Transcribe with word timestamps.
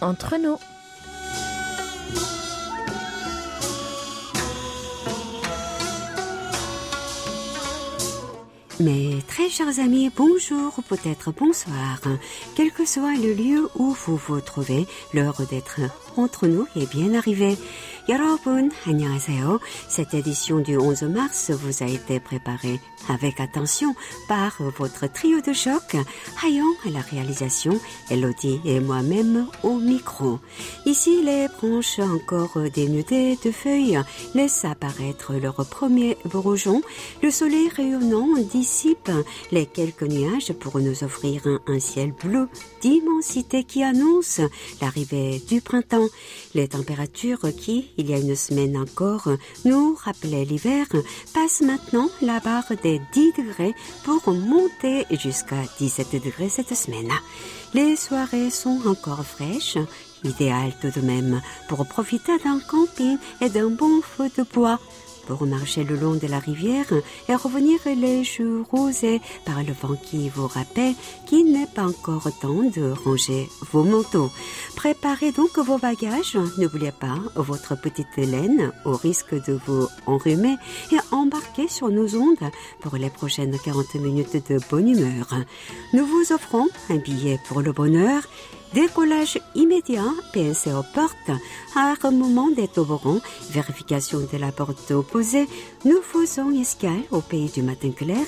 entre 0.00 0.36
nous. 0.36 0.58
Mes 8.80 9.18
très 9.28 9.50
chers 9.50 9.78
amis, 9.78 10.10
bonjour 10.16 10.72
ou 10.78 10.80
peut-être 10.80 11.32
bonsoir. 11.32 12.00
Quel 12.54 12.72
que 12.72 12.86
soit 12.86 13.14
le 13.14 13.34
lieu 13.34 13.68
où 13.74 13.90
vous 13.90 14.16
vous 14.16 14.40
trouvez, 14.40 14.86
l'heure 15.12 15.42
d'être 15.50 15.80
entre 16.17 16.47
nous 16.47 16.67
est 16.75 16.89
bien 16.89 17.13
arrivée. 17.13 17.57
여러분, 18.07 18.71
안녕하세요. 18.85 19.59
Cette 19.89 20.13
édition 20.13 20.59
du 20.59 20.77
11 20.77 21.03
mars 21.03 21.49
vous 21.49 21.81
a 21.81 21.87
été 21.87 22.19
préparée 22.19 22.79
avec 23.09 23.39
attention 23.39 23.95
par 24.27 24.57
votre 24.77 25.07
trio 25.11 25.41
de 25.41 25.53
choc, 25.53 25.95
Hayon 26.43 26.71
à 26.85 26.89
la 26.89 26.99
réalisation, 26.99 27.79
Elodie 28.11 28.61
et 28.63 28.79
moi-même 28.79 29.47
au 29.63 29.75
micro. 29.77 30.39
Ici, 30.85 31.23
les 31.23 31.47
branches 31.47 31.99
encore 31.99 32.59
dénudées 32.73 33.37
de 33.43 33.51
feuilles 33.51 33.99
laissent 34.35 34.65
apparaître 34.65 35.33
leurs 35.33 35.65
premiers 35.65 36.17
bourgeons. 36.25 36.81
Le 37.23 37.31
soleil 37.31 37.69
rayonnant 37.69 38.27
dissipe 38.51 39.11
les 39.51 39.65
quelques 39.65 40.03
nuages 40.03 40.53
pour 40.53 40.79
nous 40.79 41.03
offrir 41.03 41.41
un, 41.67 41.79
ciel 41.79 42.11
bleu 42.11 42.49
d'immensité 42.81 43.63
qui 43.63 43.83
annonce 43.83 44.41
l'arrivée 44.81 45.41
du 45.47 45.61
printemps. 45.61 45.98
Les 46.54 46.68
températures 46.68 47.54
qui, 47.56 47.90
il 47.96 48.10
y 48.10 48.14
a 48.14 48.18
une 48.18 48.36
semaine 48.36 48.76
encore, 48.76 49.28
nous 49.64 49.96
rappelaient 50.02 50.44
l'hiver, 50.44 50.86
passent 51.34 51.60
maintenant 51.60 52.08
la 52.22 52.40
barre 52.40 52.72
des 52.82 53.00
10 53.12 53.32
degrés 53.38 53.74
pour 54.04 54.32
monter 54.32 55.06
jusqu'à 55.10 55.62
17 55.78 56.22
degrés 56.22 56.48
cette 56.48 56.74
semaine. 56.74 57.10
Les 57.74 57.96
soirées 57.96 58.50
sont 58.50 58.80
encore 58.86 59.24
fraîches, 59.24 59.78
idéales 60.24 60.74
tout 60.80 60.90
de 60.90 61.04
même 61.04 61.40
pour 61.68 61.86
profiter 61.86 62.38
d'un 62.38 62.60
camping 62.60 63.16
et 63.40 63.48
d'un 63.48 63.70
bon 63.70 64.02
feu 64.02 64.28
de 64.36 64.44
bois 64.52 64.78
pour 65.30 65.46
marcher 65.46 65.84
le 65.84 65.94
long 65.94 66.14
de 66.14 66.26
la 66.26 66.40
rivière 66.40 66.92
et 67.28 67.36
revenir 67.36 67.78
les 67.84 68.24
joues 68.24 68.66
rosés 68.68 69.20
par 69.44 69.62
le 69.62 69.72
vent 69.72 69.94
qui 69.94 70.28
vous 70.28 70.48
rappelle 70.48 70.94
qu'il 71.24 71.52
n'est 71.52 71.68
pas 71.72 71.84
encore 71.84 72.26
temps 72.40 72.64
de 72.64 72.90
ranger 73.04 73.48
vos 73.70 73.84
manteaux. 73.84 74.28
Préparez 74.74 75.30
donc 75.30 75.56
vos 75.58 75.78
bagages, 75.78 76.36
n'oubliez 76.58 76.90
pas 76.90 77.20
votre 77.36 77.80
petite 77.80 78.16
laine 78.16 78.72
au 78.84 78.96
risque 78.96 79.36
de 79.46 79.56
vous 79.66 79.86
enrhumer 80.06 80.56
et 80.90 80.98
embarquez 81.12 81.68
sur 81.68 81.90
nos 81.90 82.16
ondes 82.16 82.50
pour 82.80 82.96
les 82.96 83.10
prochaines 83.10 83.56
40 83.56 83.94
minutes 83.94 84.50
de 84.50 84.58
bonne 84.68 84.88
humeur. 84.88 85.28
Nous 85.92 86.06
vous 86.06 86.32
offrons 86.32 86.66
un 86.88 86.96
billet 86.96 87.38
pour 87.46 87.62
le 87.62 87.70
bonheur 87.70 88.24
Décollage 88.72 89.40
immédiat, 89.56 90.12
PNC 90.32 90.72
aux 90.72 90.84
portes, 90.94 91.30
armement 91.74 92.50
des 92.50 92.68
toboggans, 92.68 93.20
vérification 93.50 94.20
de 94.20 94.38
la 94.38 94.52
porte 94.52 94.92
opposée, 94.92 95.48
nous 95.84 96.00
faisons 96.02 96.52
escale 96.52 97.02
au 97.10 97.20
pays 97.20 97.50
du 97.50 97.62
matin 97.62 97.90
clair. 97.90 98.26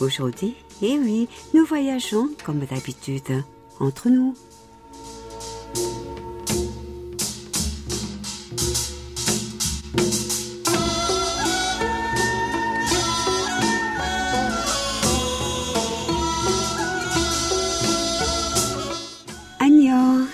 Aujourd'hui, 0.00 0.56
et 0.80 0.98
oui, 0.98 1.28
nous 1.52 1.66
voyageons 1.66 2.30
comme 2.44 2.60
d'habitude, 2.60 3.44
entre 3.78 4.08
nous. 4.08 4.34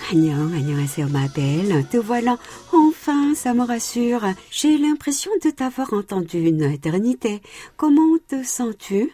Agnon, 0.09 0.51
안녕하세요, 0.51 1.09
ma 1.09 1.27
belle. 1.27 1.85
Te 1.89 1.97
voilà. 1.97 2.37
Enfin, 2.73 3.35
ça 3.35 3.53
me 3.53 3.63
rassure. 3.63 4.33
J'ai 4.49 4.77
l'impression 4.77 5.31
de 5.43 5.51
t'avoir 5.51 5.93
entendu 5.93 6.39
une 6.39 6.63
éternité. 6.63 7.41
Comment 7.77 8.17
te 8.27 8.43
sens-tu? 8.43 9.11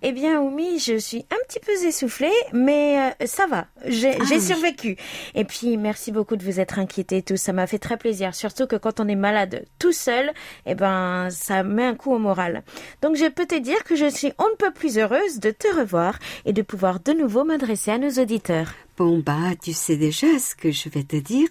Eh 0.00 0.12
bien, 0.12 0.40
Oumi, 0.40 0.78
je 0.78 0.96
suis 0.96 1.26
un 1.30 1.36
petit 1.46 1.58
peu 1.58 1.72
essoufflée, 1.72 2.32
mais 2.52 3.12
euh, 3.20 3.26
ça 3.26 3.46
va. 3.48 3.66
J'ai 3.84 4.16
ah 4.18 4.40
survécu. 4.40 4.96
Et 5.34 5.44
puis, 5.44 5.76
merci 5.76 6.12
beaucoup 6.12 6.36
de 6.36 6.44
vous 6.44 6.60
être 6.60 6.78
inquiété 6.78 7.20
tout. 7.20 7.36
Ça 7.36 7.52
m'a 7.52 7.66
fait 7.66 7.80
très 7.80 7.96
plaisir. 7.96 8.34
Surtout 8.34 8.66
que 8.66 8.76
quand 8.76 9.00
on 9.00 9.08
est 9.08 9.16
malade 9.16 9.64
tout 9.78 9.92
seul, 9.92 10.32
eh 10.66 10.74
ben, 10.74 11.28
ça 11.30 11.64
met 11.64 11.84
un 11.84 11.96
coup 11.96 12.14
au 12.14 12.18
moral. 12.18 12.62
Donc, 13.02 13.16
je 13.16 13.26
peux 13.26 13.46
te 13.46 13.58
dire 13.58 13.82
que 13.84 13.96
je 13.96 14.08
suis 14.08 14.32
on 14.38 14.48
ne 14.48 14.56
peut 14.56 14.72
plus 14.72 14.98
heureuse 14.98 15.40
de 15.40 15.50
te 15.50 15.68
revoir 15.76 16.18
et 16.46 16.52
de 16.52 16.62
pouvoir 16.62 17.00
de 17.00 17.12
nouveau 17.12 17.44
m'adresser 17.44 17.90
à 17.90 17.98
nos 17.98 18.12
auditeurs. 18.22 18.72
Bon 18.95 19.17
bah, 19.25 19.55
tu 19.59 19.73
sais 19.73 19.97
déjà 19.97 20.37
ce 20.37 20.53
que 20.53 20.69
je 20.69 20.87
vais 20.87 21.03
te 21.03 21.15
dire. 21.15 21.49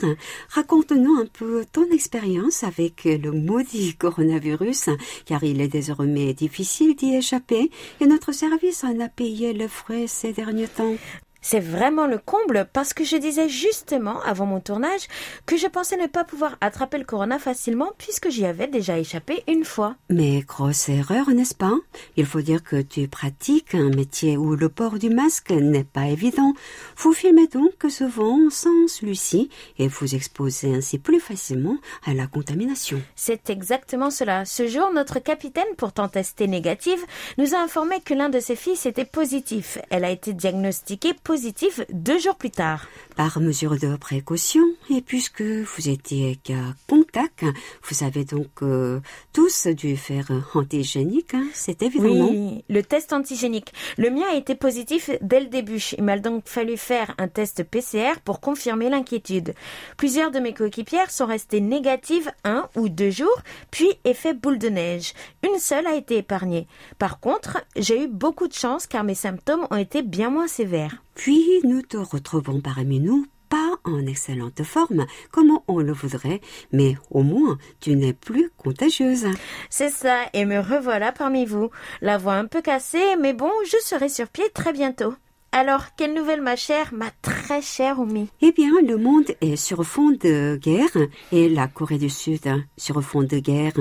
Raconte-nous 0.51 1.15
un 1.15 1.27
peu 1.27 1.65
ton 1.73 1.91
expérience 1.91 2.63
avec 2.63 3.03
le 3.05 3.33
maudit 3.33 3.97
coronavirus, 3.97 4.91
car 5.27 5.43
il 5.43 5.61
est 5.61 5.67
désormais 5.67 6.35
difficile 6.35 6.95
d'y 6.95 7.17
échapper, 7.17 7.73
et 8.01 8.07
notre 8.07 8.31
service 8.31 8.85
en 8.85 9.01
a 9.01 9.09
payé 9.09 9.55
le 9.55 9.67
frais 9.67 10.07
ces 10.07 10.33
derniers 10.33 10.69
temps. 10.69 10.95
C'est 11.43 11.61
vraiment 11.61 12.07
le 12.07 12.19
comble 12.19 12.69
parce 12.73 12.95
que 12.95 13.05
je 13.05 13.17
disais 13.17 13.49
justement 13.49 14.23
avant 14.23 14.47
mon 14.47 14.61
tournage 14.61 15.09
que 15.45 15.57
je 15.57 15.67
pensais 15.67 15.97
ne 15.97 16.07
pas 16.07 16.25
pouvoir 16.25 16.57
attraper 16.61 16.99
le 16.99 17.05
corona 17.05 17.39
facilement 17.39 17.93
puisque 17.99 18.31
j'y 18.31 18.47
avais 18.47 18.69
déjà 18.69 18.99
échappé 18.99 19.43
une 19.49 19.65
fois. 19.65 19.97
Mais 20.09 20.41
grosse 20.41 20.89
erreur, 20.89 21.29
n'est-ce 21.31 21.55
pas? 21.55 21.75
Il 22.17 22.27
faut 22.27 22.41
dire 22.41 22.63
que 22.63 22.81
tu 22.81 23.09
pratiques 23.09 23.75
un 23.75 23.91
métier 23.91 24.37
où 24.37 24.55
le 24.55 24.69
port 24.69 24.99
du 24.99 25.11
masque 25.11 25.51
n'est 25.51 25.85
pas 25.85 26.07
évident. 26.07 26.55
Vous 26.97 27.13
filmez 27.13 27.49
donc 27.49 27.91
souvent 27.91 28.39
sans 28.51 28.87
celui-ci 28.87 29.51
et 29.79 29.89
vous 29.89 30.15
exposez 30.15 30.73
ainsi 30.75 30.99
plus 30.99 31.21
facilement 31.21 31.77
à 32.07 32.15
la 32.15 32.29
contamination. 32.29 33.03
C'est 33.17 33.51
exactement 33.51 34.11
cela. 34.11 34.45
Ce 34.45 34.69
jour, 34.69 34.91
notre 34.95 35.19
capitaine, 35.19 35.65
pourtant 35.77 36.09
testée 36.09 36.47
négative, 36.47 37.01
nous 37.37 37.55
a 37.55 37.59
informé 37.59 38.01
que 38.01 38.15
l'un 38.15 38.29
de 38.29 38.39
ses 38.39 38.57
fils 38.57 38.87
était 38.87 39.05
positif. 39.05 39.79
Elle 39.91 40.05
a 40.05 40.11
été 40.11 40.33
diagnostiquée 40.33 41.15
positif 41.33 41.81
deux 41.91 42.19
jours 42.19 42.37
plus 42.37 42.51
tard. 42.51 42.87
Par 43.17 43.41
mesure 43.41 43.79
de 43.79 43.97
précaution, 43.97 44.65
et 44.91 45.01
puisque 45.01 45.41
vous 45.41 45.89
étiez 45.89 46.39
contact, 46.87 47.47
vous 47.89 48.05
avez 48.05 48.27
donc 48.27 48.51
euh, 48.61 49.01
tous 49.33 49.67
dû 49.69 49.97
faire 49.97 50.29
antigénique, 50.55 51.33
hein, 51.33 51.47
c'est 51.55 51.81
évident. 51.81 52.29
Oui, 52.29 52.65
le 52.69 52.83
test 52.83 53.15
antigénique. 53.15 53.73
Le 53.97 54.11
mien 54.11 54.27
a 54.31 54.35
été 54.35 54.55
positif 54.55 55.11
dès 55.23 55.41
le 55.41 55.47
début. 55.47 55.83
Il 55.97 56.05
m'a 56.05 56.19
donc 56.19 56.43
fallu 56.47 56.77
faire 56.77 57.15
un 57.17 57.29
test 57.29 57.65
PCR 57.65 58.21
pour 58.23 58.41
confirmer 58.41 58.91
l'inquiétude. 58.91 59.55
Plusieurs 59.97 60.33
de 60.33 60.39
mes 60.39 60.53
coéquipières 60.53 61.11
sont 61.11 61.25
restées 61.25 61.63
négatives 61.63 62.31
un 62.45 62.69
ou 62.77 62.91
deux 62.91 63.11
jours, 63.11 63.41
puis 63.71 63.89
effet 64.05 64.35
boule 64.35 64.59
de 64.59 64.69
neige. 64.69 65.15
Une 65.43 65.59
seule 65.59 65.87
a 65.87 65.95
été 65.95 66.19
épargnée. 66.19 66.67
Par 66.99 67.21
contre, 67.21 67.65
j'ai 67.75 68.05
eu 68.05 68.09
beaucoup 68.09 68.49
de 68.49 68.55
chance 68.55 68.87
car 68.87 69.03
mes 69.03 69.15
symptômes 69.15 69.67
ont 69.71 69.77
été 69.77 70.03
bien 70.03 70.29
moins 70.29 70.49
sévères. 70.49 71.03
Puis 71.15 71.61
nous 71.65 71.83
te 71.83 71.97
retrouvons 71.97 72.61
parmi 72.61 73.01
nous 73.01 73.27
pas 73.49 73.77
en 73.85 74.07
excellente 74.07 74.63
forme, 74.63 75.05
comme 75.31 75.59
on 75.69 75.79
le 75.81 75.93
voudrait, 75.93 76.41
mais 76.73 76.97
au 77.11 77.23
moins 77.23 77.59
tu 77.81 77.97
n'es 77.97 78.15
plus 78.15 78.51
contagieuse. 78.57 79.27
C'est 79.69 79.91
ça, 79.91 80.23
et 80.33 80.47
me 80.47 80.59
revoilà 80.59 81.13
parmi 81.13 81.45
vous. 81.45 81.69
La 82.01 82.17
voix 82.17 82.35
un 82.35 82.47
peu 82.47 82.63
cassée, 82.63 83.17
mais 83.21 83.35
bon, 83.35 83.51
je 83.67 83.77
serai 83.85 84.09
sur 84.09 84.29
pied 84.29 84.49
très 84.55 84.73
bientôt. 84.73 85.15
Alors, 85.55 85.95
quelle 85.97 86.15
nouvelle, 86.15 86.41
ma 86.41 86.57
chère, 86.57 86.95
ma 86.95 87.11
très 87.21 87.61
chère 87.61 87.99
Oumi 88.01 88.29
Eh 88.41 88.53
bien, 88.53 88.73
le 88.81 88.97
monde 88.97 89.33
est 89.43 89.57
sur 89.57 89.85
fond 89.85 90.11
de 90.11 90.57
guerre 90.57 90.97
et 91.31 91.51
la 91.51 91.69
Corée 91.69 91.99
du 91.99 92.09
Sud 92.09 92.41
sur 92.79 93.03
fond 93.03 93.23
de 93.23 93.39
guerre 93.39 93.75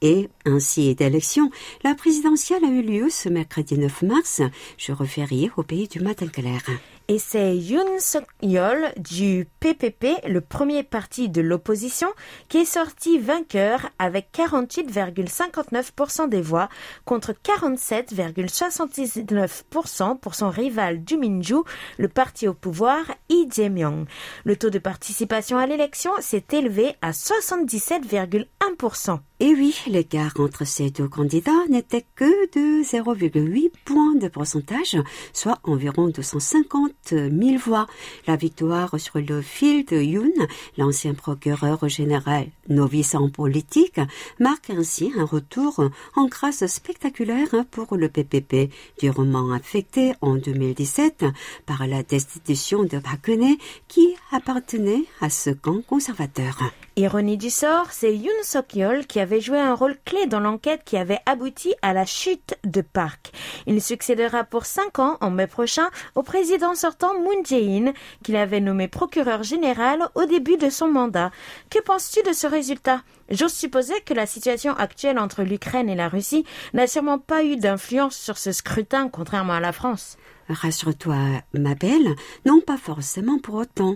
et 0.00 0.30
ainsi 0.46 0.94
d'élections. 0.94 1.50
La 1.84 1.94
présidentielle 1.94 2.64
a 2.64 2.68
eu 2.68 2.80
lieu 2.80 3.10
ce 3.10 3.28
mercredi 3.28 3.76
9 3.76 4.02
mars. 4.04 4.40
Je 4.78 4.92
reféris 4.92 5.50
au 5.58 5.62
pays 5.62 5.86
du 5.86 6.00
matin 6.00 6.28
clair. 6.28 6.62
Et 7.10 7.18
c'est 7.18 7.56
Yoon 7.56 7.98
Suk-yeol 7.98 8.92
du 8.98 9.48
PPP, 9.60 10.28
le 10.28 10.42
premier 10.42 10.82
parti 10.82 11.30
de 11.30 11.40
l'opposition, 11.40 12.08
qui 12.50 12.58
est 12.58 12.66
sorti 12.66 13.18
vainqueur 13.18 13.88
avec 13.98 14.28
48,59% 14.36 16.28
des 16.28 16.42
voix 16.42 16.68
contre 17.06 17.32
47,79% 17.32 20.18
pour 20.18 20.34
son 20.34 20.50
rival 20.50 21.02
du 21.02 21.16
Minju, 21.16 21.62
le 21.96 22.08
parti 22.08 22.46
au 22.46 22.52
pouvoir, 22.52 22.98
Lee 23.30 23.48
Jae-myung. 23.50 24.04
Le 24.44 24.56
taux 24.56 24.68
de 24.68 24.78
participation 24.78 25.56
à 25.56 25.66
l'élection 25.66 26.10
s'est 26.20 26.44
élevé 26.52 26.94
à 27.00 27.12
77,1%. 27.12 29.18
Et 29.40 29.54
oui, 29.54 29.72
l'écart 29.86 30.34
entre 30.40 30.66
ces 30.66 30.90
deux 30.90 31.08
candidats 31.08 31.64
n'était 31.70 32.04
que 32.16 32.50
de 32.50 32.82
0,8 32.82 33.70
points 33.84 34.16
de 34.16 34.26
pourcentage, 34.26 34.96
soit 35.32 35.60
environ 35.62 36.08
250 36.08 36.90
000 37.06 37.58
voix. 37.58 37.86
La 38.26 38.36
victoire 38.36 38.98
sur 38.98 39.18
le 39.18 39.42
fil 39.42 39.84
de 39.84 40.00
Yoon, 40.00 40.32
l'ancien 40.76 41.14
procureur 41.14 41.88
général 41.88 42.48
novice 42.68 43.14
en 43.14 43.28
politique, 43.28 44.00
marque 44.38 44.70
ainsi 44.70 45.12
un 45.16 45.24
retour 45.24 45.82
en 46.16 46.26
grâce 46.26 46.66
spectaculaire 46.66 47.64
pour 47.70 47.96
le 47.96 48.08
PPP, 48.08 48.70
durement 49.00 49.52
affecté 49.52 50.12
en 50.20 50.36
2017 50.36 51.24
par 51.66 51.86
la 51.86 52.02
destitution 52.02 52.84
de 52.84 52.98
Bakune 52.98 53.56
qui 53.88 54.14
appartenait 54.32 55.04
à 55.20 55.30
ce 55.30 55.50
camp 55.50 55.82
conservateur. 55.86 56.72
Ironie 56.98 57.36
du 57.36 57.48
sort, 57.48 57.92
c'est 57.92 58.16
Yoon 58.16 58.42
Suk-yeol 58.42 59.06
qui 59.06 59.20
avait 59.20 59.40
joué 59.40 59.56
un 59.56 59.72
rôle 59.72 59.96
clé 60.04 60.26
dans 60.26 60.40
l'enquête 60.40 60.82
qui 60.84 60.96
avait 60.96 61.20
abouti 61.26 61.72
à 61.80 61.92
la 61.92 62.04
chute 62.04 62.58
de 62.64 62.80
Park. 62.80 63.30
Il 63.66 63.80
succédera 63.80 64.42
pour 64.42 64.66
cinq 64.66 64.98
ans 64.98 65.16
en 65.20 65.30
mai 65.30 65.46
prochain 65.46 65.86
au 66.16 66.24
président 66.24 66.74
sortant 66.74 67.14
Moon 67.20 67.44
Jae-in, 67.44 67.92
qu'il 68.24 68.34
avait 68.34 68.58
nommé 68.58 68.88
procureur 68.88 69.44
général 69.44 70.08
au 70.16 70.24
début 70.24 70.56
de 70.56 70.70
son 70.70 70.88
mandat. 70.88 71.30
Que 71.70 71.80
penses-tu 71.80 72.28
de 72.28 72.32
ce 72.32 72.48
résultat? 72.48 73.02
J'ose 73.30 73.52
supposer 73.52 74.00
que 74.04 74.12
la 74.14 74.26
situation 74.26 74.74
actuelle 74.74 75.20
entre 75.20 75.44
l'Ukraine 75.44 75.88
et 75.88 75.94
la 75.94 76.08
Russie 76.08 76.44
n'a 76.74 76.88
sûrement 76.88 77.20
pas 77.20 77.44
eu 77.44 77.54
d'influence 77.54 78.16
sur 78.16 78.38
ce 78.38 78.50
scrutin, 78.50 79.08
contrairement 79.08 79.52
à 79.52 79.60
la 79.60 79.70
France. 79.70 80.16
Rassure-toi, 80.48 81.14
ma 81.54 81.76
belle, 81.76 82.16
non 82.44 82.60
pas 82.60 82.76
forcément 82.76 83.38
pour 83.38 83.54
autant. 83.54 83.94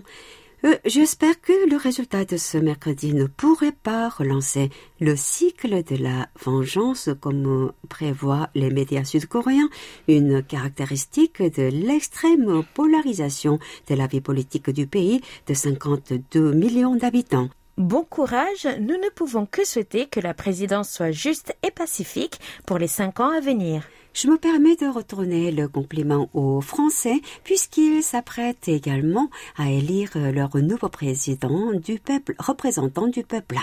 Euh, 0.65 0.77
j'espère 0.85 1.41
que 1.41 1.69
le 1.69 1.75
résultat 1.75 2.23
de 2.23 2.37
ce 2.37 2.57
mercredi 2.57 3.13
ne 3.13 3.25
pourrait 3.25 3.73
pas 3.73 4.07
relancer 4.07 4.69
le 5.01 5.17
cycle 5.17 5.83
de 5.83 5.97
la 6.01 6.29
vengeance 6.41 7.09
comme 7.19 7.73
prévoient 7.89 8.49
les 8.55 8.69
médias 8.69 9.03
sud-coréens, 9.03 9.69
une 10.07 10.41
caractéristique 10.41 11.41
de 11.41 11.63
l'extrême 11.63 12.63
polarisation 12.73 13.59
de 13.89 13.95
la 13.95 14.07
vie 14.07 14.21
politique 14.21 14.69
du 14.69 14.87
pays 14.87 15.19
de 15.47 15.53
52 15.53 16.53
millions 16.53 16.95
d'habitants. 16.95 17.49
Bon 17.77 18.03
courage, 18.03 18.67
nous 18.79 18.97
ne 18.97 19.09
pouvons 19.09 19.45
que 19.45 19.65
souhaiter 19.65 20.05
que 20.05 20.21
la 20.21 20.33
présidence 20.33 20.89
soit 20.89 21.11
juste 21.11 21.57
et 21.67 21.71
pacifique 21.71 22.39
pour 22.65 22.77
les 22.77 22.87
cinq 22.87 23.19
ans 23.19 23.31
à 23.31 23.41
venir. 23.41 23.83
Je 24.13 24.27
me 24.27 24.37
permets 24.37 24.75
de 24.75 24.85
retourner 24.85 25.51
le 25.51 25.67
compliment 25.67 26.29
aux 26.33 26.61
Français 26.61 27.19
puisqu'ils 27.43 28.03
s'apprêtent 28.03 28.67
également 28.67 29.29
à 29.57 29.71
élire 29.71 30.11
leur 30.15 30.55
nouveau 30.57 30.87
président 30.87 31.73
du 31.73 31.99
peuple, 31.99 32.35
représentant 32.37 33.07
du 33.07 33.23
peuple. 33.23 33.57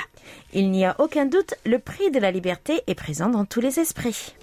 Il 0.52 0.72
n'y 0.72 0.84
a 0.84 0.96
aucun 0.98 1.26
doute, 1.26 1.54
le 1.64 1.78
prix 1.78 2.10
de 2.10 2.18
la 2.18 2.32
liberté 2.32 2.82
est 2.88 2.96
présent 2.96 3.30
dans 3.30 3.44
tous 3.44 3.60
les 3.60 3.78
esprits. 3.78 4.34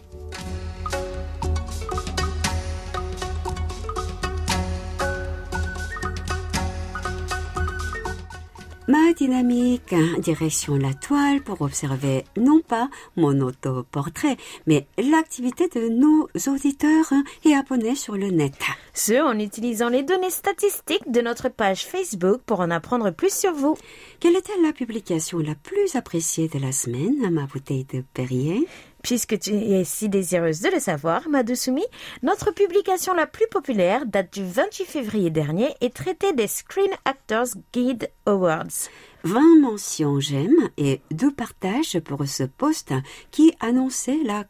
Ma 8.90 9.12
dynamique, 9.12 9.94
direction 10.20 10.78
la 10.78 10.94
toile 10.94 11.42
pour 11.42 11.62
observer 11.62 12.24
non 12.38 12.62
pas 12.62 12.90
mon 13.18 13.42
autoportrait, 13.42 14.38
mais 14.66 14.88
l'activité 14.98 15.68
de 15.68 15.90
nos 15.90 16.30
auditeurs 16.48 17.12
et 17.44 17.54
abonnés 17.54 17.96
sur 17.96 18.16
le 18.16 18.30
net. 18.30 18.54
Ce 18.94 19.22
en 19.22 19.38
utilisant 19.40 19.90
les 19.90 20.04
données 20.04 20.30
statistiques 20.30 21.12
de 21.12 21.20
notre 21.20 21.50
page 21.50 21.86
Facebook 21.86 22.40
pour 22.46 22.62
en 22.62 22.72
apprendre 22.72 23.12
plus 23.12 23.34
sur 23.34 23.52
vous. 23.52 23.76
Quelle 24.22 24.38
était 24.38 24.58
la 24.64 24.72
publication 24.72 25.40
la 25.40 25.56
plus 25.56 25.98
appréciée 25.98 26.48
de 26.48 26.60
la 26.60 26.72
semaine, 26.72 27.30
ma 27.30 27.46
bouteille 27.46 27.86
de 27.94 28.06
Perrier? 28.14 28.70
Puisque 29.08 29.40
tu 29.40 29.54
es 29.54 29.86
si 29.86 30.10
désireuse 30.10 30.60
de 30.60 30.68
le 30.68 30.82
savoir, 30.82 31.30
Madusumi, 31.30 31.86
notre 32.24 32.52
publication 32.52 33.14
la 33.14 33.26
plus 33.26 33.48
populaire 33.50 34.06
date 34.06 34.34
du 34.34 34.44
28 34.44 34.84
février 34.84 35.30
dernier 35.30 35.70
et 35.80 35.92
traitait 35.92 36.34
des 36.34 36.48
Screen 36.48 36.92
Actors 37.06 37.48
Guide 37.72 38.10
Awards. 38.26 38.90
20 39.24 39.62
mentions 39.62 40.20
j'aime 40.20 40.70
et 40.76 41.00
deux 41.12 41.32
partages 41.32 42.02
pour 42.02 42.28
ce 42.28 42.44
poste 42.44 42.94
qui 43.32 43.54
annonçait 43.62 44.20
la 44.26 44.44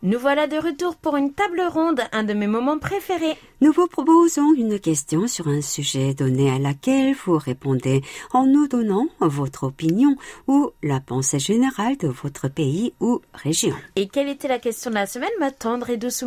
Nous 0.05 0.19
voilà 0.19 0.49
de 0.49 0.57
retour 0.57 0.97
pour 0.97 1.17
une 1.17 1.33
table 1.33 1.63
ronde, 1.63 2.01
un 2.11 2.25
de 2.25 2.33
mes 2.33 2.49
moments 2.49 2.81
préférés. 2.81 3.37
Nous 3.61 3.71
vous 3.71 3.87
proposons 3.87 4.53
une 4.53 4.81
question 4.81 5.29
sur 5.29 5.47
un 5.47 5.61
sujet 5.61 6.13
donné 6.13 6.51
à 6.51 6.59
laquelle 6.59 7.15
vous 7.25 7.39
répondez 7.39 8.03
en 8.33 8.45
nous 8.45 8.67
donnant 8.67 9.07
votre 9.21 9.63
opinion 9.63 10.17
ou 10.49 10.71
la 10.83 10.99
pensée 10.99 11.39
générale 11.39 11.97
de 11.99 12.09
votre 12.09 12.49
pays 12.49 12.95
ou 12.99 13.21
région. 13.33 13.77
Et 13.95 14.09
quelle 14.09 14.29
était 14.29 14.49
la 14.49 14.59
question 14.59 14.91
de 14.91 14.97
la 14.97 15.07
semaine, 15.07 15.31
ma 15.39 15.53
tendre 15.53 15.89
et 15.89 15.99
douce 15.99 16.25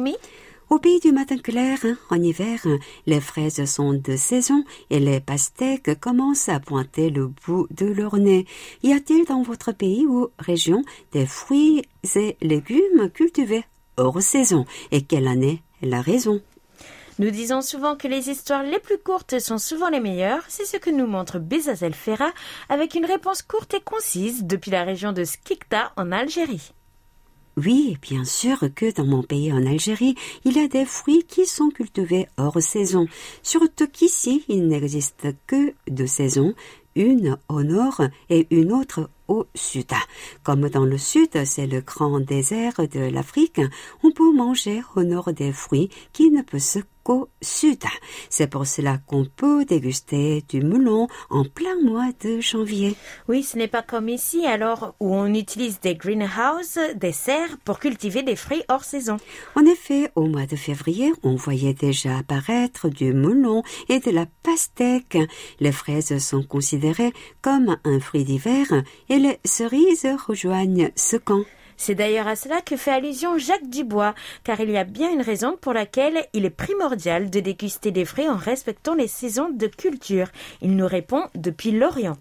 au 0.70 0.80
pays 0.80 1.00
du 1.00 1.12
matin 1.12 1.38
clair, 1.38 1.78
en 2.10 2.22
hiver, 2.22 2.66
les 3.06 3.22
fraises 3.22 3.66
sont 3.66 3.94
de 3.94 4.16
saison 4.16 4.64
et 4.90 5.00
les 5.00 5.20
pastèques 5.20 6.00
commencent 6.00 6.50
à 6.50 6.60
pointer 6.60 7.10
le 7.10 7.28
bout 7.28 7.68
de 7.72 7.86
leur 7.86 8.18
nez. 8.18 8.46
Y 8.84 8.94
a-t-il 8.94 9.26
dans 9.26 9.44
votre 9.44 9.72
pays 9.72 10.06
ou 10.06 10.30
région 10.40 10.84
des 11.12 11.26
fruits 11.26 11.84
et 12.16 12.38
légumes 12.42 13.10
cultivés 13.14 13.66
hors 13.98 14.22
saison? 14.22 14.66
Et 14.92 15.04
quelle 15.04 15.28
année 15.28 15.62
la 15.82 16.02
raison? 16.02 16.42
Nous 17.18 17.32
disons 17.32 17.62
souvent 17.62 17.96
que 17.96 18.10
les 18.10 18.30
histoires 18.30 18.64
les 18.64 18.80
plus 18.80 18.98
courtes 18.98 19.40
sont 19.40 19.58
souvent 19.58 19.90
les 19.90 20.02
meilleures. 20.02 20.44
C'est 20.50 20.66
ce 20.66 20.78
que 20.78 20.90
nous 20.90 21.08
montre 21.08 21.40
Bezazel 21.40 21.94
Ferra 21.94 22.32
avec 22.68 22.94
une 22.96 23.06
réponse 23.06 23.42
courte 23.42 23.74
et 23.74 23.82
concise 23.82 24.44
depuis 24.44 24.72
la 24.72 24.84
région 24.84 25.14
de 25.14 25.24
Skikta 25.24 25.94
en 25.96 26.12
Algérie. 26.12 26.74
Oui, 27.58 27.98
bien 28.02 28.26
sûr 28.26 28.60
que 28.76 28.92
dans 28.94 29.06
mon 29.06 29.24
pays 29.24 29.54
en 29.54 29.66
Algérie, 29.66 30.16
il 30.44 30.58
y 30.58 30.60
a 30.60 30.68
des 30.68 30.84
fruits 30.84 31.24
qui 31.26 31.46
sont 31.46 31.70
cultivés 31.70 32.28
hors 32.38 32.62
saison. 32.62 33.08
Surtout 33.44 33.88
qu'ici, 33.88 34.44
il 34.50 34.68
n'existe 34.68 35.28
que 35.48 35.74
deux 35.90 36.08
saisons, 36.08 36.54
une 36.96 37.38
au 37.48 37.64
nord 37.64 38.02
et 38.30 38.46
une 38.52 38.74
autre 38.74 39.10
au 39.28 39.46
sud. 39.56 39.92
Comme 40.44 40.70
dans 40.70 40.86
le 40.86 40.98
sud, 40.98 41.46
c'est 41.46 41.68
le 41.68 41.82
grand 41.82 42.20
désert 42.20 42.88
de 42.92 43.00
l'Afrique, 43.00 43.62
on 44.04 44.12
peut 44.12 44.34
manger 44.34 44.82
au 44.96 45.04
nord 45.04 45.34
des 45.34 45.52
fruits 45.52 45.90
qui 46.14 46.32
ne 46.32 46.42
peuvent 46.42 46.60
se 46.60 46.80
qu'au 47.06 47.30
sud. 47.40 47.84
C'est 48.32 48.48
pour 48.48 48.66
cela 48.66 48.98
qu'on 48.98 49.26
peut 49.26 49.64
déguster 49.64 50.44
du 50.50 50.62
melon 50.62 51.08
en 51.30 51.46
plein 51.46 51.80
mois 51.82 52.10
de 52.24 52.42
janvier. 52.42 52.96
Oui, 53.30 53.44
ce 53.44 53.58
n'est 53.58 53.68
pas 53.68 53.84
comme 53.84 54.10
ici, 54.10 54.46
alors 54.48 54.96
où 55.00 55.14
on 55.14 55.32
utilise 55.32 55.80
des 55.80 55.94
greenhouses, 55.94 56.80
des 56.96 57.12
serres 57.12 57.58
pour 57.64 57.80
cultiver 57.80 58.24
des 58.24 58.36
fruits 58.36 58.64
hors 58.70 58.84
saison. 58.84 59.18
En 59.56 59.66
effet, 59.66 60.12
au 60.16 60.26
mois 60.26 60.48
de 60.48 60.56
février, 60.56 61.14
on 61.22 61.36
voyait 61.36 61.76
déjà 61.76 62.18
apparaître 62.18 62.90
du 62.90 63.14
melon 63.14 63.62
et 63.88 64.00
de 64.00 64.10
la 64.10 64.26
pastèque. 64.42 65.20
Les 65.60 65.72
fraises 65.72 66.18
sont 66.18 66.42
considérées 66.42 67.14
comme 67.44 67.78
un 67.84 68.00
fruit 68.00 68.24
d'hiver 68.24 68.66
et 69.10 69.15
les 69.20 69.40
cerises 69.46 70.08
rejoignent 70.28 70.92
ce 70.96 71.18
camp. 71.18 71.44
C'est 71.78 71.96
d'ailleurs 71.96 72.28
à 72.28 72.36
cela 72.36 72.62
que 72.62 72.78
fait 72.78 72.92
allusion 72.92 73.38
Jacques 73.38 73.70
Dubois, 73.70 74.16
car 74.44 74.60
il 74.62 74.70
y 74.70 74.78
a 74.78 74.84
bien 74.84 75.12
une 75.12 75.22
raison 75.22 75.58
pour 75.60 75.74
laquelle 75.74 76.26
il 76.34 76.46
est 76.46 76.50
primordial 76.50 77.30
de 77.30 77.40
déguster 77.40 77.92
des 77.92 78.06
fruits 78.06 78.30
en 78.30 78.38
respectant 78.38 78.96
les 78.96 79.08
saisons 79.08 79.50
de 79.50 79.68
culture. 79.68 80.28
Il 80.62 80.76
nous 80.76 80.88
répond 80.88 81.24
depuis 81.36 81.72
l'Orient. 81.72 82.18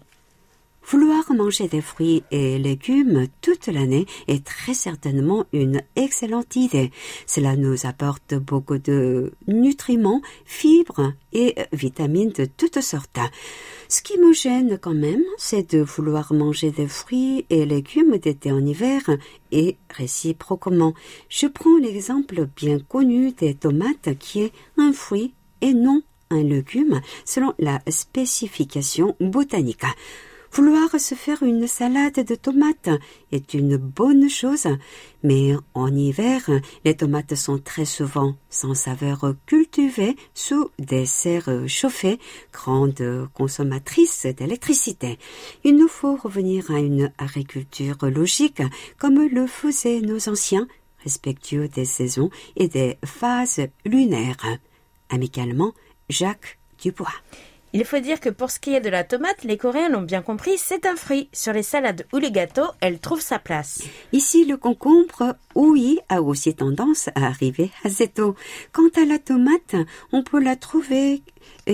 Vouloir 0.87 1.33
manger 1.33 1.67
des 1.67 1.81
fruits 1.81 2.21
et 2.29 2.59
légumes 2.59 3.25
toute 3.41 3.65
l'année 3.65 4.05
est 4.27 4.45
très 4.45 4.75
certainement 4.75 5.45
une 5.51 5.81
excellente 5.95 6.55
idée. 6.55 6.91
Cela 7.25 7.55
nous 7.55 7.87
apporte 7.87 8.35
beaucoup 8.35 8.77
de 8.77 9.33
nutriments, 9.47 10.21
fibres 10.45 11.13
et 11.33 11.55
vitamines 11.73 12.31
de 12.33 12.45
toutes 12.45 12.81
sortes. 12.81 13.17
Ce 13.89 14.03
qui 14.03 14.19
me 14.19 14.31
gêne 14.31 14.77
quand 14.79 14.93
même, 14.93 15.23
c'est 15.37 15.73
de 15.73 15.81
vouloir 15.81 16.33
manger 16.33 16.69
des 16.69 16.87
fruits 16.87 17.47
et 17.49 17.65
légumes 17.65 18.17
d'été 18.19 18.51
en 18.51 18.63
hiver 18.63 19.01
et 19.51 19.77
réciproquement. 19.89 20.93
Je 21.29 21.47
prends 21.47 21.77
l'exemple 21.77 22.47
bien 22.55 22.77
connu 22.77 23.31
des 23.31 23.55
tomates 23.55 24.15
qui 24.19 24.41
est 24.41 24.53
un 24.77 24.93
fruit 24.93 25.33
et 25.61 25.73
non 25.73 26.03
un 26.29 26.43
légume 26.43 27.01
selon 27.25 27.55
la 27.57 27.79
spécification 27.89 29.15
botanique. 29.19 29.85
Vouloir 30.55 30.97
se 31.01 31.15
faire 31.15 31.43
une 31.43 31.67
salade 31.67 32.25
de 32.25 32.33
tomates 32.33 32.89
est 33.33 33.53
une 33.53 33.75
bonne 33.75 34.29
chose, 34.29 34.67
mais 35.21 35.53
en 35.73 35.93
hiver, 35.93 36.49
les 36.85 36.95
tomates 36.95 37.35
sont 37.35 37.57
très 37.57 37.83
souvent 37.83 38.37
sans 38.49 38.73
saveur 38.73 39.35
cultivées 39.47 40.15
sous 40.33 40.71
des 40.79 41.05
serres 41.05 41.67
chauffées, 41.67 42.19
grandes 42.53 43.27
consommatrices 43.33 44.27
d'électricité. 44.27 45.19
Il 45.65 45.75
nous 45.75 45.89
faut 45.89 46.15
revenir 46.15 46.71
à 46.71 46.79
une 46.79 47.11
agriculture 47.17 47.97
logique 48.03 48.63
comme 48.97 49.27
le 49.27 49.47
faisaient 49.47 49.99
nos 49.99 50.29
anciens, 50.29 50.69
respectueux 51.03 51.67
des 51.67 51.83
saisons 51.83 52.29
et 52.55 52.69
des 52.69 52.97
phases 53.03 53.67
lunaires. 53.83 54.57
Amicalement, 55.09 55.73
Jacques 56.07 56.59
Dubois. 56.81 57.11
Il 57.77 57.83
faut 57.83 57.99
dire 57.99 58.21
que 58.21 58.29
pour 58.29 58.51
ce 58.51 58.59
qui 58.61 58.73
est 58.73 58.79
de 58.79 58.87
la 58.87 59.03
tomate, 59.03 59.43
les 59.43 59.57
Coréens 59.57 59.89
l'ont 59.89 60.01
bien 60.01 60.21
compris, 60.21 60.57
c'est 60.57 60.85
un 60.85 60.95
fruit. 60.95 61.27
Sur 61.33 61.51
les 61.51 61.61
salades 61.61 62.05
ou 62.13 62.19
les 62.19 62.31
gâteaux, 62.31 62.71
elle 62.79 62.99
trouve 62.99 63.19
sa 63.19 63.37
place. 63.37 63.83
Ici, 64.13 64.45
le 64.45 64.55
concombre, 64.55 65.35
oui, 65.55 65.99
a 66.07 66.21
aussi 66.21 66.55
tendance 66.55 67.09
à 67.15 67.25
arriver 67.25 67.71
assez 67.83 68.07
tôt. 68.07 68.33
Quant 68.71 68.87
à 68.95 69.03
la 69.03 69.19
tomate, 69.19 69.75
on 70.13 70.23
peut 70.23 70.41
la 70.41 70.55
trouver 70.55 71.21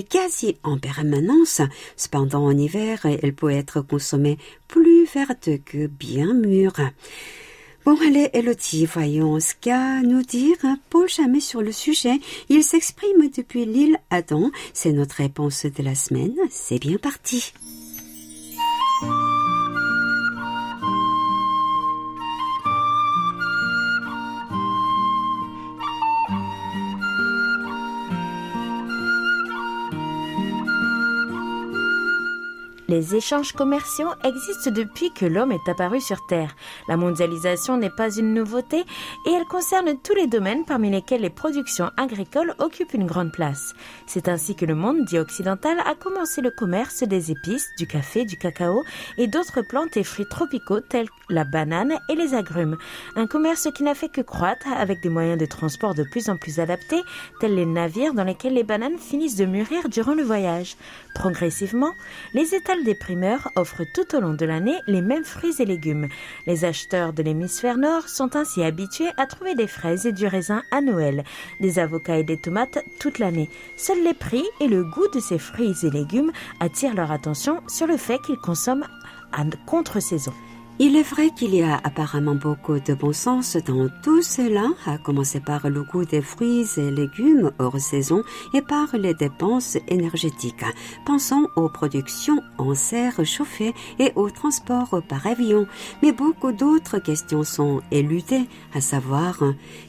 quasi 0.10 0.58
en 0.63 0.79
permanence. 0.79 1.62
Cependant, 1.96 2.46
en 2.46 2.58
hiver, 2.58 3.05
elle 3.05 3.36
peut 3.36 3.51
être 3.51 3.81
consommée 3.81 4.39
plus 4.67 5.05
verte 5.05 5.50
que 5.63 5.86
bien 5.86 6.34
mûre. 6.34 6.79
Bon, 7.84 7.98
allez, 8.06 8.30
Elodie, 8.34 8.86
voyons 8.86 9.40
ce 9.40 9.56
qu'a 9.60 10.02
nous 10.04 10.22
dire 10.22 10.58
Paul 10.92 11.10
Jamais 11.10 11.40
sur 11.40 11.64
le 11.64 11.72
sujet. 11.72 12.20
Il 12.48 12.64
s'exprime 12.64 13.30
depuis 13.36 13.66
l'île 13.66 13.98
Adam. 14.12 14.52
C'est 14.72 14.92
notre 14.92 15.16
réponse 15.16 15.66
de 15.66 15.84
la 15.84 15.96
semaine. 15.96 16.36
C'est 16.52 16.78
bien 16.78 16.98
parti. 16.98 17.54
Les 32.91 33.15
échanges 33.15 33.53
commerciaux 33.53 34.10
existent 34.25 34.69
depuis 34.69 35.13
que 35.13 35.25
l'homme 35.25 35.53
est 35.53 35.69
apparu 35.69 36.01
sur 36.01 36.25
Terre. 36.27 36.57
La 36.89 36.98
mondialisation 36.98 37.77
n'est 37.77 37.89
pas 37.89 38.13
une 38.13 38.33
nouveauté 38.33 38.83
et 39.25 39.31
elle 39.31 39.45
concerne 39.45 39.95
tous 40.03 40.13
les 40.13 40.27
domaines 40.27 40.65
parmi 40.65 40.89
lesquels 40.89 41.21
les 41.21 41.29
productions 41.29 41.89
agricoles 41.95 42.53
occupent 42.60 42.93
une 42.93 43.07
grande 43.07 43.31
place. 43.31 43.74
C'est 44.07 44.27
ainsi 44.27 44.57
que 44.57 44.65
le 44.65 44.75
monde 44.75 45.05
dit 45.05 45.19
occidental 45.19 45.79
a 45.86 45.95
commencé 45.95 46.41
le 46.41 46.51
commerce 46.51 47.03
des 47.03 47.31
épices, 47.31 47.69
du 47.77 47.88
café, 47.88 48.25
du 48.25 48.36
cacao 48.36 48.83
et 49.17 49.27
d'autres 49.27 49.62
plantes 49.62 49.95
et 49.95 50.03
fruits 50.03 50.27
tropicaux 50.27 50.81
tels 50.81 51.07
la 51.29 51.45
banane 51.45 51.98
et 52.10 52.15
les 52.15 52.33
agrumes. 52.33 52.77
Un 53.15 53.25
commerce 53.25 53.69
qui 53.74 53.83
n'a 53.83 53.95
fait 53.95 54.10
que 54.10 54.19
croître 54.19 54.67
avec 54.67 55.01
des 55.01 55.07
moyens 55.07 55.39
de 55.39 55.45
transport 55.45 55.95
de 55.95 56.03
plus 56.03 56.29
en 56.29 56.36
plus 56.36 56.60
adaptés, 56.60 57.01
tels 57.39 57.55
les 57.55 57.65
navires 57.65 58.13
dans 58.13 58.25
lesquels 58.25 58.53
les 58.53 58.63
bananes 58.63 59.00
finissent 59.00 59.38
de 59.38 59.45
mûrir 59.45 59.88
durant 59.88 60.13
le 60.13 60.24
voyage. 60.24 60.75
Progressivement, 61.15 61.93
les 62.33 62.53
étals 62.53 62.81
des 62.84 62.96
primeurs 62.96 63.52
offrent 63.56 63.86
tout 63.94 64.16
au 64.16 64.20
long 64.20 64.34
de 64.34 64.46
l'année 64.46 64.78
les 64.88 65.02
mêmes 65.02 65.24
fruits 65.24 65.56
et 65.60 65.66
légumes. 65.66 66.08
Les 66.48 66.66
acheteurs 66.66 67.14
de 67.14 67.24
l'hémisphère 67.24 67.78
nord 67.78 68.08
sont 68.08 68.36
ainsi 68.36 68.64
habitués 68.64 69.12
à 69.18 69.26
trouver 69.26 69.56
des 69.56 69.68
fraises 69.68 70.06
et 70.06 70.12
du 70.12 70.28
raisin 70.28 70.64
à 70.72 70.82
Noël, 70.82 71.24
des 71.60 71.80
avocats 71.80 72.18
et 72.18 72.24
des 72.24 72.38
tomates 72.38 72.84
toute 73.00 73.20
l'année. 73.20 73.50
Seuls 73.78 74.04
les 74.04 74.14
prix 74.14 74.46
et 74.60 74.68
le 74.68 74.84
goût 74.84 75.08
de 75.14 75.20
ces 75.20 75.40
fruits 75.40 75.76
et 75.84 75.90
légumes 75.90 76.32
attirent 76.60 76.96
leur 76.96 77.12
attention 77.12 77.62
sur 77.68 77.88
le 77.88 77.98
fait 77.98 78.22
qu'ils 78.22 78.38
consomment 78.38 78.88
à 79.32 79.44
contre-saison. 79.66 80.34
Il 80.84 80.96
est 80.96 81.04
vrai 81.04 81.30
qu'il 81.30 81.54
y 81.54 81.62
a 81.62 81.80
apparemment 81.84 82.34
beaucoup 82.34 82.80
de 82.80 82.96
bon 82.96 83.14
sens 83.14 83.56
dans 83.56 83.88
tout 84.02 84.24
cela, 84.24 84.68
à 84.88 84.98
commencer 84.98 85.40
par 85.40 85.70
le 85.70 85.84
goût 85.84 86.06
des 86.06 86.24
fruits 86.24 86.66
et 86.76 86.90
légumes 86.90 87.52
hors 87.60 87.80
saison 87.80 88.24
et 88.56 88.64
par 88.64 88.98
les 88.98 89.14
dépenses 89.14 89.78
énergétiques. 89.88 90.66
Pensons 91.06 91.46
aux 91.56 91.70
productions 91.70 92.42
en 92.58 92.74
serre 92.74 93.24
chauffée 93.24 93.76
et 94.00 94.12
au 94.16 94.32
transport 94.32 95.04
par 95.08 95.28
avion. 95.28 95.68
Mais 96.02 96.14
beaucoup 96.14 96.52
d'autres 96.52 96.98
questions 96.98 97.44
sont 97.44 97.84
éludées, 97.92 98.48
à 98.74 98.82
savoir 98.82 99.44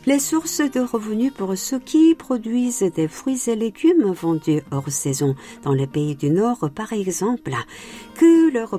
les 0.04 0.18
sources 0.18 0.60
de 0.60 0.80
revenus 0.80 1.32
pour 1.32 1.56
ceux 1.56 1.78
qui 1.78 2.14
produisent 2.14 2.82
des 2.94 3.08
fruits 3.08 3.40
et 3.46 3.56
légumes 3.56 4.12
vendus 4.12 4.60
hors 4.70 4.90
saison 4.90 5.36
dans 5.62 5.72
les 5.72 5.86
pays 5.86 6.16
du 6.16 6.28
Nord, 6.28 6.68
par 6.74 6.92
exemple. 6.92 7.52
Que 8.14 8.52
leur 8.52 8.78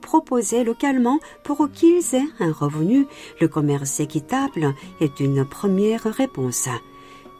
proposer 0.00 0.64
localement 0.64 1.18
pour 1.42 1.68
qu'ils 1.70 2.14
aient 2.14 2.28
un 2.40 2.52
revenu. 2.52 3.06
Le 3.40 3.48
commerce 3.48 4.00
équitable 4.00 4.74
est 5.00 5.20
une 5.20 5.44
première 5.44 6.04
réponse. 6.04 6.68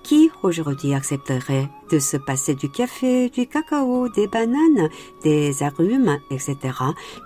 Qui 0.03 0.31
aujourd'hui 0.43 0.93
accepterait 0.93 1.71
de 1.91 1.99
se 1.99 2.19
passer 2.19 2.55
du 2.55 2.71
café, 2.71 3.31
du 3.31 3.47
cacao, 3.47 4.09
des 4.11 4.27
bananes, 4.27 4.91
des 5.23 5.63
agrumes, 5.63 6.19
etc., 6.31 6.57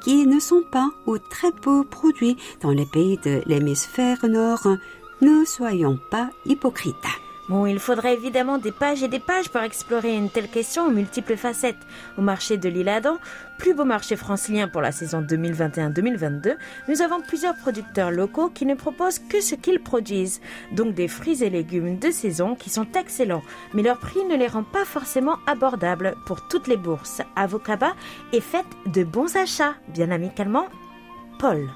qui 0.05 0.27
ne 0.27 0.39
sont 0.39 0.63
pas 0.71 0.89
ou 1.07 1.19
très 1.19 1.51
peu 1.51 1.83
produits 1.83 2.37
dans 2.61 2.71
les 2.71 2.87
pays 2.87 3.19
de 3.25 3.43
l'hémisphère 3.47 4.25
nord? 4.29 4.69
Ne 5.21 5.45
soyons 5.45 5.99
pas 6.11 6.31
hypocrites. 6.47 6.95
Bon, 7.49 7.65
il 7.65 7.79
faudrait 7.79 8.13
évidemment 8.13 8.59
des 8.59 8.73
pages 8.73 9.03
et 9.03 9.09
des 9.09 9.19
pages 9.19 9.49
pour 9.49 9.63
explorer 9.63 10.15
une 10.15 10.29
telle 10.29 10.49
question 10.49 10.87
aux 10.87 10.91
multiples 10.91 11.37
facettes. 11.37 11.79
Au 12.19 12.21
marché 12.21 12.59
de 12.59 12.69
l'île 12.69 12.91
Adam, 12.91 13.17
plus 13.57 13.73
beau 13.73 13.85
marché 13.85 14.17
francilien 14.17 14.69
pour 14.69 14.83
la 14.83 14.93
saison 14.93 15.23
2021-2022, 15.23 16.57
nous 16.89 17.01
avons 17.01 17.23
plusieurs 17.23 17.57
producteurs 17.57 18.11
locaux 18.11 18.51
qui 18.51 18.67
ne 18.67 18.75
proposent 18.75 19.19
que 19.19 19.41
ce 19.41 19.55
qu'ils 19.55 19.81
produisent, 19.81 20.43
donc 20.73 20.95
des 20.95 21.09
fruits 21.09 21.43
et 21.43 21.49
légumes 21.49 21.99
de 21.99 22.11
saison 22.11 22.55
qui 22.55 22.69
sont 22.69 22.87
excellents, 22.93 23.43
mais 23.73 23.83
leur 23.83 23.99
prix 23.99 24.25
ne 24.29 24.37
les 24.37 24.47
rend 24.47 24.65
pas 24.65 24.85
forcément 24.85 25.39
abordables 25.47 26.17
pour 26.27 26.49
toutes 26.49 26.69
les 26.69 26.77
bourses. 26.77 27.23
Avocaba 27.35 27.95
est 28.35 28.41
faite 28.41 28.67
de 28.85 29.05
bons 29.05 29.37
achats, 29.37 29.75
bien 29.89 30.11
amicalement. 30.11 30.67
Paul. 31.39 31.67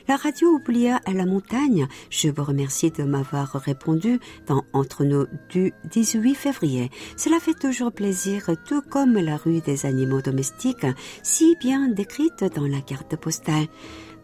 La 0.09 0.17
radio 0.17 0.49
oublia 0.49 1.00
à 1.05 1.12
la 1.12 1.26
montagne, 1.26 1.87
je 2.09 2.31
vous 2.31 2.45
remercie 2.45 2.90
de 2.90 3.02
m'avoir 3.02 3.52
répondu 3.52 4.21
dans 4.47 4.64
Entre 4.73 5.05
nous 5.05 5.26
du 5.50 5.75
18 5.90 6.35
février. 6.35 6.90
Cela 7.19 7.40
fait 7.40 7.59
toujours 7.59 7.93
plaisir, 7.93 8.49
tout 8.67 8.81
comme 8.81 9.19
la 9.19 9.37
rue 9.37 9.61
des 9.61 9.85
animaux 9.85 10.23
domestiques, 10.23 10.87
si 11.23 11.57
bien 11.61 11.88
décrite 11.88 12.45
dans 12.55 12.67
la 12.67 12.81
carte 12.81 13.17
postale. 13.17 13.67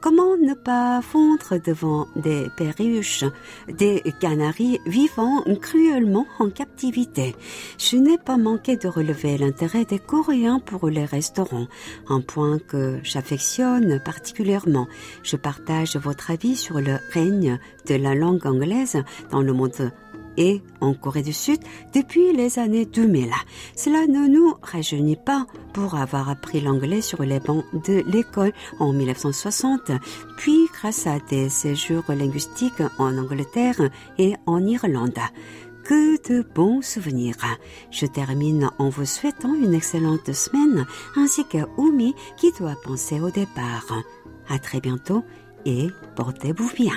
Comment 0.04 0.37
ne 0.37 0.52
pas 0.52 1.00
fondre 1.00 1.58
devant 1.64 2.08
des 2.14 2.50
perruches, 2.54 3.25
des 3.68 4.02
canaris 4.20 4.78
vivant 4.84 5.42
cruellement 5.62 6.26
en 6.38 6.50
captivité? 6.50 7.34
Je 7.78 7.96
n'ai 7.96 8.18
pas 8.18 8.37
manqué 8.37 8.76
de 8.76 8.87
relever 8.87 9.38
l'intérêt 9.38 9.87
des 9.87 9.99
Coréens 9.99 10.61
pour 10.61 10.90
les 10.90 11.06
restaurants, 11.06 11.68
un 12.11 12.20
point 12.20 12.58
que 12.58 13.00
j'affectionne 13.02 13.99
particulièrement. 13.99 14.88
Je 15.23 15.37
partage 15.37 15.96
votre 15.96 16.30
avis 16.30 16.54
sur 16.54 16.82
le 16.82 16.99
règne 17.14 17.58
de 17.87 17.94
la 17.94 18.14
langue 18.14 18.46
anglaise 18.46 19.02
dans 19.30 19.40
le 19.40 19.54
monde 19.54 19.90
et 20.36 20.62
en 20.80 20.94
Corée 20.94 21.22
du 21.22 21.32
Sud 21.32 21.60
depuis 21.94 22.32
les 22.32 22.58
années 22.58 22.84
2000. 22.84 23.30
Cela 23.76 24.06
ne 24.06 24.26
nous 24.26 24.54
rajeunit 24.62 25.16
pas 25.16 25.46
pour 25.72 25.94
avoir 25.94 26.28
appris 26.28 26.60
l'anglais 26.60 27.00
sur 27.00 27.22
les 27.22 27.40
bancs 27.40 27.64
de 27.86 28.02
l'école 28.06 28.52
en 28.78 28.92
1960, 28.92 29.90
puis 30.36 30.66
grâce 30.72 31.06
à 31.06 31.18
des 31.30 31.48
séjours 31.48 32.04
linguistiques 32.08 32.82
en 32.98 33.16
Angleterre 33.18 33.80
et 34.18 34.34
en 34.46 34.64
Irlande. 34.66 35.18
Que 35.84 36.16
de 36.30 36.42
bons 36.54 36.80
souvenirs. 36.80 37.36
Je 37.90 38.06
termine 38.06 38.70
en 38.78 38.88
vous 38.88 39.04
souhaitant 39.04 39.54
une 39.54 39.74
excellente 39.74 40.32
semaine 40.32 40.86
ainsi 41.14 41.44
qu'à 41.44 41.66
Oumi 41.76 42.14
qui 42.38 42.52
doit 42.52 42.76
penser 42.82 43.20
au 43.20 43.30
départ. 43.30 44.02
À 44.48 44.58
très 44.58 44.80
bientôt 44.80 45.24
et 45.66 45.88
portez-vous 46.16 46.70
bien. 46.74 46.94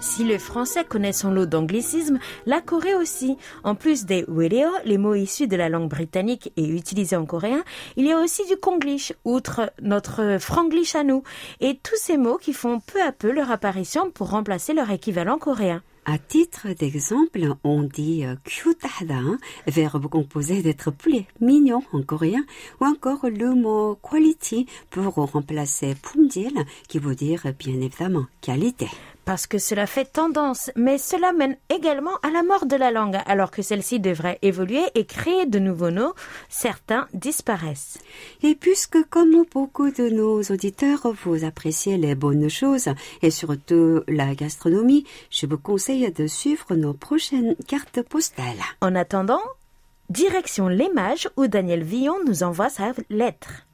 Si 0.00 0.22
le 0.22 0.38
français 0.38 0.84
connaît 0.84 1.12
son 1.12 1.32
lot 1.32 1.46
d'anglicismes, 1.46 2.20
la 2.46 2.60
Corée 2.60 2.94
aussi. 2.94 3.36
En 3.64 3.74
plus 3.74 4.04
des 4.04 4.24
radio, 4.28 4.68
les 4.84 4.96
mots 4.96 5.16
issus 5.16 5.48
de 5.48 5.56
la 5.56 5.68
langue 5.68 5.88
britannique 5.88 6.52
et 6.56 6.68
utilisés 6.68 7.16
en 7.16 7.26
coréen, 7.26 7.64
il 7.96 8.06
y 8.06 8.12
a 8.12 8.20
aussi 8.20 8.46
du 8.46 8.56
konglish, 8.56 9.12
outre 9.24 9.72
notre 9.82 10.38
franglish 10.38 10.94
à 10.94 11.02
nous, 11.02 11.24
et 11.60 11.78
tous 11.82 11.96
ces 11.96 12.16
mots 12.16 12.38
qui 12.38 12.52
font 12.52 12.78
peu 12.78 13.02
à 13.02 13.10
peu 13.10 13.32
leur 13.32 13.50
apparition 13.50 14.12
pour 14.12 14.30
remplacer 14.30 14.72
leur 14.72 14.90
équivalent 14.90 15.38
coréen. 15.38 15.82
À 16.04 16.16
titre 16.16 16.68
d'exemple, 16.78 17.52
on 17.64 17.82
dit 17.82 18.24
cute 18.44 18.86
verbe 19.66 20.06
composé 20.06 20.62
d'être 20.62 20.90
plus 20.90 21.24
mignon 21.40 21.82
en 21.92 22.02
coréen, 22.02 22.44
ou 22.80 22.86
encore 22.86 23.26
le 23.28 23.54
mot 23.54 23.98
quality 24.00 24.66
pour 24.90 25.12
remplacer 25.14 25.96
pumjil, 25.96 26.54
qui 26.88 26.98
veut 26.98 27.16
dire 27.16 27.42
bien 27.58 27.80
évidemment 27.80 28.26
qualité 28.40 28.88
parce 29.28 29.46
que 29.46 29.58
cela 29.58 29.86
fait 29.86 30.10
tendance, 30.10 30.70
mais 30.74 30.96
cela 30.96 31.34
mène 31.34 31.58
également 31.68 32.16
à 32.22 32.30
la 32.30 32.42
mort 32.42 32.64
de 32.64 32.76
la 32.76 32.90
langue, 32.90 33.18
alors 33.26 33.50
que 33.50 33.60
celle-ci 33.60 34.00
devrait 34.00 34.38
évoluer 34.40 34.80
et 34.94 35.04
créer 35.04 35.44
de 35.44 35.58
nouveaux 35.58 35.90
mots, 35.90 36.14
certains 36.48 37.06
disparaissent. 37.12 37.98
Et 38.42 38.54
puisque, 38.54 39.06
comme 39.10 39.44
beaucoup 39.52 39.90
de 39.90 40.08
nos 40.08 40.40
auditeurs, 40.44 41.12
vous 41.26 41.44
appréciez 41.44 41.98
les 41.98 42.14
bonnes 42.14 42.48
choses 42.48 42.88
et 43.20 43.30
surtout 43.30 44.00
la 44.08 44.34
gastronomie, 44.34 45.04
je 45.28 45.44
vous 45.44 45.58
conseille 45.58 46.10
de 46.10 46.26
suivre 46.26 46.74
nos 46.74 46.94
prochaines 46.94 47.54
cartes 47.66 48.00
postales. 48.00 48.64
En 48.80 48.94
attendant, 48.94 49.42
direction 50.08 50.68
Les 50.68 50.88
Mages 50.88 51.28
où 51.36 51.48
Daniel 51.48 51.82
Villon 51.82 52.16
nous 52.26 52.44
envoie 52.44 52.70
sa 52.70 52.94
lettre. 53.10 53.66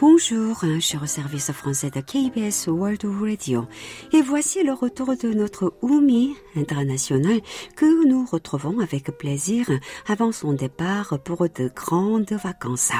Bonjour, 0.00 0.64
cher 0.80 1.06
service 1.06 1.52
français 1.52 1.90
de 1.90 2.00
KBS 2.00 2.68
World 2.68 3.04
Radio. 3.20 3.66
Et 4.14 4.22
voici 4.22 4.62
le 4.64 4.72
retour 4.72 5.14
de 5.14 5.28
notre 5.34 5.74
Oumi 5.82 6.34
international 6.56 7.42
que 7.76 8.08
nous 8.08 8.24
retrouvons 8.24 8.80
avec 8.80 9.10
plaisir 9.18 9.66
avant 10.08 10.32
son 10.32 10.54
départ 10.54 11.18
pour 11.22 11.46
de 11.50 11.68
grandes 11.68 12.32
vacances. 12.32 12.92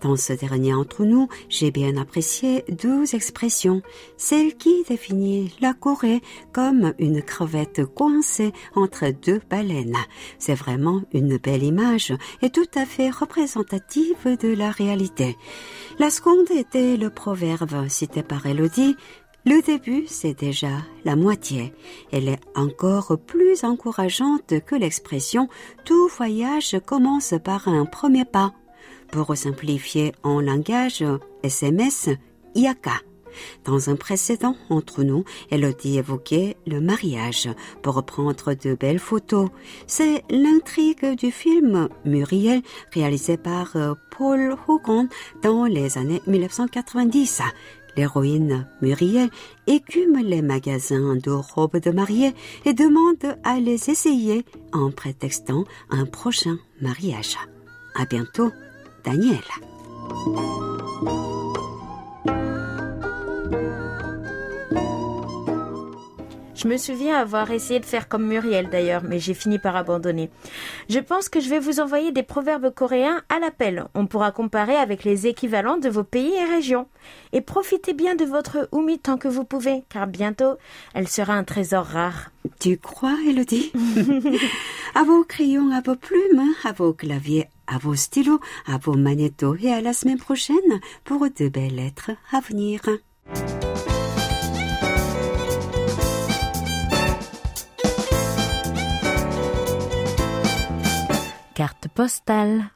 Dans 0.00 0.16
ce 0.16 0.32
dernier 0.32 0.74
entre 0.74 1.04
nous, 1.04 1.28
j'ai 1.48 1.70
bien 1.70 1.96
apprécié 1.96 2.64
deux 2.68 3.14
expressions. 3.14 3.80
Celle 4.16 4.56
qui 4.56 4.82
définit 4.88 5.54
la 5.60 5.74
Corée 5.74 6.22
comme 6.52 6.92
une 6.98 7.22
crevette 7.22 7.84
coincée 7.84 8.52
entre 8.74 9.12
deux 9.12 9.40
baleines. 9.48 9.96
C'est 10.40 10.56
vraiment 10.56 11.02
une 11.12 11.36
belle 11.36 11.62
image 11.62 12.12
et 12.42 12.50
tout 12.50 12.66
à 12.74 12.84
fait 12.84 13.10
représentative 13.10 14.36
de 14.40 14.52
la 14.52 14.72
réalité. 14.72 15.36
La 16.00 16.10
seconde 16.32 16.50
était 16.56 16.96
le 16.96 17.10
proverbe 17.10 17.88
cité 17.88 18.22
par 18.22 18.46
Elodie. 18.46 18.96
Le 19.44 19.60
début, 19.60 20.04
c'est 20.06 20.38
déjà 20.38 20.78
la 21.04 21.16
moitié. 21.16 21.74
Elle 22.10 22.28
est 22.28 22.40
encore 22.54 23.18
plus 23.18 23.64
encourageante 23.64 24.60
que 24.64 24.74
l'expression 24.74 25.48
tout 25.84 26.08
voyage 26.08 26.76
commence 26.86 27.34
par 27.44 27.68
un 27.68 27.84
premier 27.84 28.24
pas. 28.24 28.52
Pour 29.10 29.36
simplifier 29.36 30.12
en 30.22 30.40
langage 30.40 31.04
SMS, 31.42 32.08
Yaka. 32.54 32.94
Dans 33.64 33.90
un 33.90 33.96
précédent 33.96 34.56
entre 34.70 35.02
nous, 35.02 35.24
Elodie 35.50 35.98
évoquait 35.98 36.56
le 36.66 36.80
mariage 36.80 37.48
pour 37.82 38.02
prendre 38.04 38.54
de 38.54 38.74
belles 38.74 38.98
photos. 38.98 39.48
C'est 39.86 40.22
l'intrigue 40.30 41.16
du 41.16 41.30
film 41.30 41.88
Muriel 42.04 42.62
réalisé 42.92 43.36
par 43.36 43.76
euh, 43.76 43.94
Paul 44.16 44.56
Hogan 44.68 45.08
dans 45.42 45.64
les 45.64 45.98
années 45.98 46.22
1990. 46.26 47.42
L'héroïne 47.96 48.66
Muriel 48.80 49.28
écume 49.66 50.18
les 50.24 50.42
magasins 50.42 51.16
de 51.16 51.30
robes 51.30 51.78
de 51.78 51.90
mariée 51.90 52.32
et 52.64 52.72
demande 52.72 53.36
à 53.44 53.60
les 53.60 53.90
essayer 53.90 54.44
en 54.72 54.90
prétextant 54.90 55.64
un 55.90 56.06
prochain 56.06 56.56
mariage. 56.80 57.36
À 57.94 58.06
bientôt, 58.06 58.50
Daniel. 59.04 59.42
Je 66.62 66.68
me 66.68 66.76
souviens 66.76 67.16
avoir 67.16 67.50
essayé 67.50 67.80
de 67.80 67.84
faire 67.84 68.08
comme 68.08 68.24
Muriel 68.24 68.70
d'ailleurs, 68.70 69.02
mais 69.02 69.18
j'ai 69.18 69.34
fini 69.34 69.58
par 69.58 69.74
abandonner. 69.74 70.30
Je 70.88 71.00
pense 71.00 71.28
que 71.28 71.40
je 71.40 71.48
vais 71.48 71.58
vous 71.58 71.80
envoyer 71.80 72.12
des 72.12 72.22
proverbes 72.22 72.72
coréens 72.72 73.20
à 73.28 73.40
l'appel. 73.40 73.86
On 73.94 74.06
pourra 74.06 74.30
comparer 74.30 74.76
avec 74.76 75.02
les 75.02 75.26
équivalents 75.26 75.78
de 75.78 75.88
vos 75.88 76.04
pays 76.04 76.32
et 76.32 76.44
régions. 76.44 76.86
Et 77.32 77.40
profitez 77.40 77.94
bien 77.94 78.14
de 78.14 78.24
votre 78.24 78.68
Oumi 78.70 79.00
tant 79.00 79.18
que 79.18 79.26
vous 79.26 79.42
pouvez, 79.42 79.82
car 79.88 80.06
bientôt, 80.06 80.54
elle 80.94 81.08
sera 81.08 81.34
un 81.34 81.42
trésor 81.42 81.84
rare. 81.84 82.30
Tu 82.60 82.78
crois, 82.78 83.16
Elodie? 83.26 83.72
À 84.94 85.04
vos 85.04 85.24
crayons, 85.24 85.72
à 85.72 85.80
vos 85.80 85.96
plumes, 85.96 86.54
à 86.64 86.72
vos 86.72 86.92
claviers, 86.92 87.48
à 87.66 87.78
vos 87.78 87.96
stylos, 87.96 88.40
à 88.66 88.76
vos 88.76 88.94
magnétos 88.94 89.56
et 89.62 89.72
à 89.72 89.80
la 89.80 89.94
semaine 89.94 90.18
prochaine 90.18 90.80
pour 91.02 91.22
de 91.22 91.48
belles 91.48 91.74
lettres 91.74 92.10
à 92.30 92.40
venir. 92.40 92.82
Carte 101.54 101.88
postale. 101.88 102.72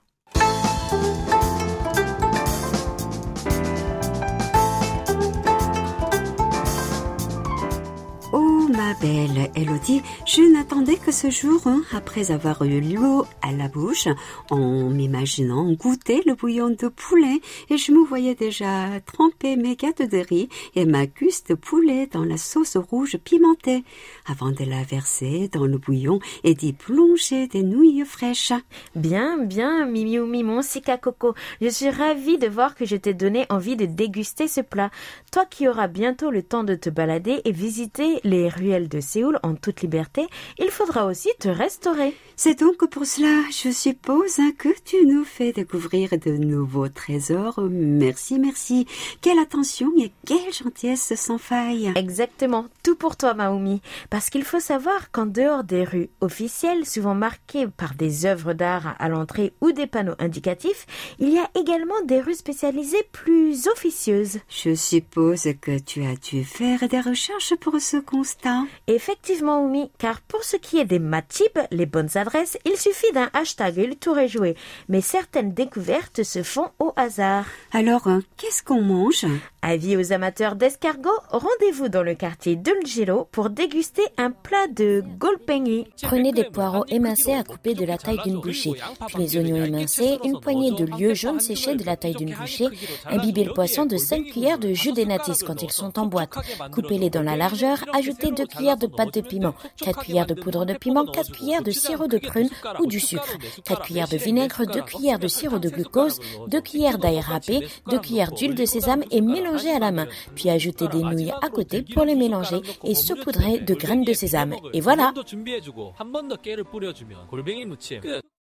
Ma 8.68 8.94
belle 8.94 9.50
Elodie, 9.54 10.02
je 10.24 10.42
n'attendais 10.42 10.96
que 10.96 11.12
ce 11.12 11.30
jour, 11.30 11.60
hein, 11.66 11.82
après 11.92 12.30
avoir 12.30 12.64
eu 12.64 12.80
l'eau 12.80 13.24
à 13.42 13.52
la 13.52 13.68
bouche, 13.68 14.08
en 14.50 14.88
m'imaginant 14.88 15.70
goûter 15.72 16.22
le 16.26 16.34
bouillon 16.34 16.70
de 16.70 16.88
poulet, 16.88 17.40
et 17.70 17.76
je 17.76 17.92
me 17.92 18.04
voyais 18.04 18.34
déjà 18.34 19.00
tremper 19.04 19.56
mes 19.56 19.76
gâteaux 19.76 20.06
de 20.06 20.18
riz 20.18 20.48
et 20.74 20.84
ma 20.84 21.06
cuisse 21.06 21.44
de 21.44 21.54
poulet 21.54 22.08
dans 22.10 22.24
la 22.24 22.36
sauce 22.36 22.76
rouge 22.76 23.18
pimentée, 23.18 23.84
avant 24.26 24.50
de 24.50 24.64
la 24.64 24.82
verser 24.82 25.48
dans 25.52 25.66
le 25.66 25.78
bouillon 25.78 26.18
et 26.42 26.54
d'y 26.54 26.72
plonger 26.72 27.46
des 27.46 27.62
nouilles 27.62 28.04
fraîches. 28.04 28.52
Bien, 28.94 29.38
bien, 29.38 29.86
Mimi 29.86 30.18
ou 30.18 30.26
Mimon, 30.26 30.62
Sika 30.62 30.96
Coco. 30.96 31.34
Je 31.60 31.68
suis 31.68 31.90
ravie 31.90 32.38
de 32.38 32.48
voir 32.48 32.74
que 32.74 32.84
je 32.84 32.96
t'ai 32.96 33.14
donné 33.14 33.46
envie 33.48 33.76
de 33.76 33.86
déguster 33.86 34.48
ce 34.48 34.60
plat. 34.60 34.90
Toi 35.30 35.44
qui 35.44 35.68
auras 35.68 35.88
bientôt 35.88 36.30
le 36.30 36.42
temps 36.42 36.64
de 36.64 36.74
te 36.74 36.90
balader 36.90 37.40
et 37.44 37.52
visiter 37.52 38.20
les 38.24 38.48
rues 38.56 38.88
de 38.88 39.00
Séoul 39.00 39.38
en 39.42 39.54
toute 39.54 39.82
liberté, 39.82 40.26
il 40.58 40.70
faudra 40.70 41.06
aussi 41.06 41.28
te 41.38 41.48
restaurer. 41.48 42.14
C'est 42.34 42.58
donc 42.58 42.88
pour 42.90 43.06
cela, 43.06 43.42
je 43.50 43.70
suppose, 43.70 44.38
hein, 44.38 44.50
que 44.58 44.68
tu 44.84 45.06
nous 45.06 45.24
fais 45.24 45.52
découvrir 45.52 46.10
de 46.18 46.32
nouveaux 46.32 46.88
trésors. 46.88 47.60
Merci, 47.70 48.38
merci. 48.38 48.86
Quelle 49.20 49.38
attention 49.38 49.92
et 49.98 50.12
quelle 50.26 50.52
gentillesse 50.52 51.14
sans 51.16 51.38
faille. 51.38 51.92
Exactement, 51.94 52.66
tout 52.82 52.96
pour 52.96 53.16
toi, 53.16 53.34
Maoumi. 53.34 53.80
Parce 54.10 54.30
qu'il 54.30 54.44
faut 54.44 54.60
savoir 54.60 55.10
qu'en 55.10 55.26
dehors 55.26 55.64
des 55.64 55.84
rues 55.84 56.10
officielles, 56.20 56.86
souvent 56.86 57.14
marquées 57.14 57.66
par 57.68 57.94
des 57.94 58.26
œuvres 58.26 58.52
d'art 58.52 58.96
à 58.98 59.08
l'entrée 59.08 59.52
ou 59.60 59.72
des 59.72 59.86
panneaux 59.86 60.14
indicatifs, 60.18 60.86
il 61.18 61.30
y 61.30 61.38
a 61.38 61.48
également 61.54 62.00
des 62.04 62.20
rues 62.20 62.34
spécialisées 62.34 63.08
plus 63.12 63.68
officieuses. 63.68 64.38
Je 64.48 64.74
suppose 64.74 65.48
que 65.60 65.78
tu 65.78 66.04
as 66.04 66.16
dû 66.16 66.44
faire 66.44 66.88
des 66.88 67.00
recherches 67.00 67.54
pour 67.56 67.80
ce 67.80 67.96
constat. 67.96 68.45
Effectivement, 68.86 69.64
Oumi, 69.64 69.90
car 69.98 70.20
pour 70.20 70.44
ce 70.44 70.56
qui 70.56 70.78
est 70.78 70.84
des 70.84 70.98
matib, 70.98 71.58
les 71.70 71.86
bonnes 71.86 72.16
adresses, 72.16 72.58
il 72.64 72.76
suffit 72.76 73.12
d'un 73.12 73.30
hashtag 73.32 73.78
et 73.78 73.86
le 73.86 73.94
tour 73.94 74.18
est 74.18 74.28
joué. 74.28 74.56
Mais 74.88 75.00
certaines 75.00 75.52
découvertes 75.52 76.22
se 76.22 76.42
font 76.42 76.70
au 76.78 76.92
hasard. 76.96 77.46
Alors, 77.72 78.06
euh, 78.06 78.20
qu'est-ce 78.36 78.62
qu'on 78.62 78.82
mange? 78.82 79.26
Avis 79.68 79.96
aux 79.96 80.12
amateurs 80.12 80.54
d'escargots, 80.54 81.10
rendez-vous 81.28 81.88
dans 81.88 82.04
le 82.04 82.14
quartier 82.14 82.54
de 82.54 82.70
pour 83.32 83.50
déguster 83.50 84.04
un 84.16 84.30
plat 84.30 84.68
de 84.68 85.02
golpengi. 85.18 85.88
Prenez 86.02 86.30
des 86.30 86.44
poireaux 86.44 86.84
émincés 86.88 87.32
à 87.32 87.42
couper 87.42 87.74
de 87.74 87.84
la 87.84 87.98
taille 87.98 88.20
d'une 88.24 88.38
bouchée, 88.38 88.74
puis 89.08 89.18
les 89.18 89.36
oignons 89.36 89.64
émincés, 89.64 90.18
une 90.22 90.38
poignée 90.38 90.70
de 90.70 90.84
lieux 90.84 91.14
jaunes 91.14 91.40
séchés 91.40 91.74
de 91.74 91.82
la 91.84 91.96
taille 91.96 92.14
d'une 92.14 92.32
bouchée, 92.32 92.68
imbibez 93.10 93.42
le 93.42 93.54
poisson 93.54 93.86
de 93.86 93.96
5 93.96 94.26
cuillères 94.26 94.60
de 94.60 94.72
jus 94.72 94.92
d'énatis 94.92 95.42
quand 95.42 95.60
ils 95.60 95.72
sont 95.72 95.98
en 95.98 96.06
boîte. 96.06 96.34
Coupez-les 96.70 97.10
dans 97.10 97.22
la 97.22 97.36
largeur, 97.36 97.84
ajoutez 97.92 98.30
2 98.30 98.46
cuillères 98.46 98.76
de 98.76 98.86
pâte 98.86 99.14
de 99.14 99.20
piment, 99.20 99.54
4 99.82 99.98
cuillères 99.98 100.26
de 100.26 100.34
poudre 100.34 100.64
de 100.64 100.74
piment, 100.74 101.06
4 101.06 101.32
cuillères 101.32 101.64
de 101.64 101.72
sirop 101.72 102.06
de 102.06 102.18
prune 102.18 102.50
ou 102.78 102.86
du 102.86 103.00
sucre, 103.00 103.36
4 103.64 103.82
cuillères 103.82 104.08
de 104.08 104.16
vinaigre, 104.16 104.64
2 104.64 104.80
cuillères 104.82 105.18
de 105.18 105.26
sirop 105.26 105.58
de 105.58 105.70
glucose, 105.70 106.20
2 106.46 106.60
cuillères 106.60 106.98
d'ail 106.98 107.18
râpé, 107.18 107.66
2 107.88 107.98
cuillères 107.98 108.30
d'huile 108.30 108.54
de 108.54 108.64
sésame 108.64 109.02
et 109.10 109.20
mélangez 109.20 109.55
à 109.64 109.78
la 109.78 109.92
main. 109.92 110.06
Puis 110.34 110.50
ajoutez 110.50 110.88
des 110.88 111.02
nouilles 111.02 111.32
à 111.42 111.48
côté 111.48 111.82
pour 111.82 112.04
les 112.04 112.14
mélanger 112.14 112.60
et 112.84 112.94
saupoudrer 112.94 113.58
de 113.60 113.74
graines 113.74 114.04
de 114.04 114.12
sésame. 114.12 114.54
Et 114.72 114.80
voilà 114.80 115.12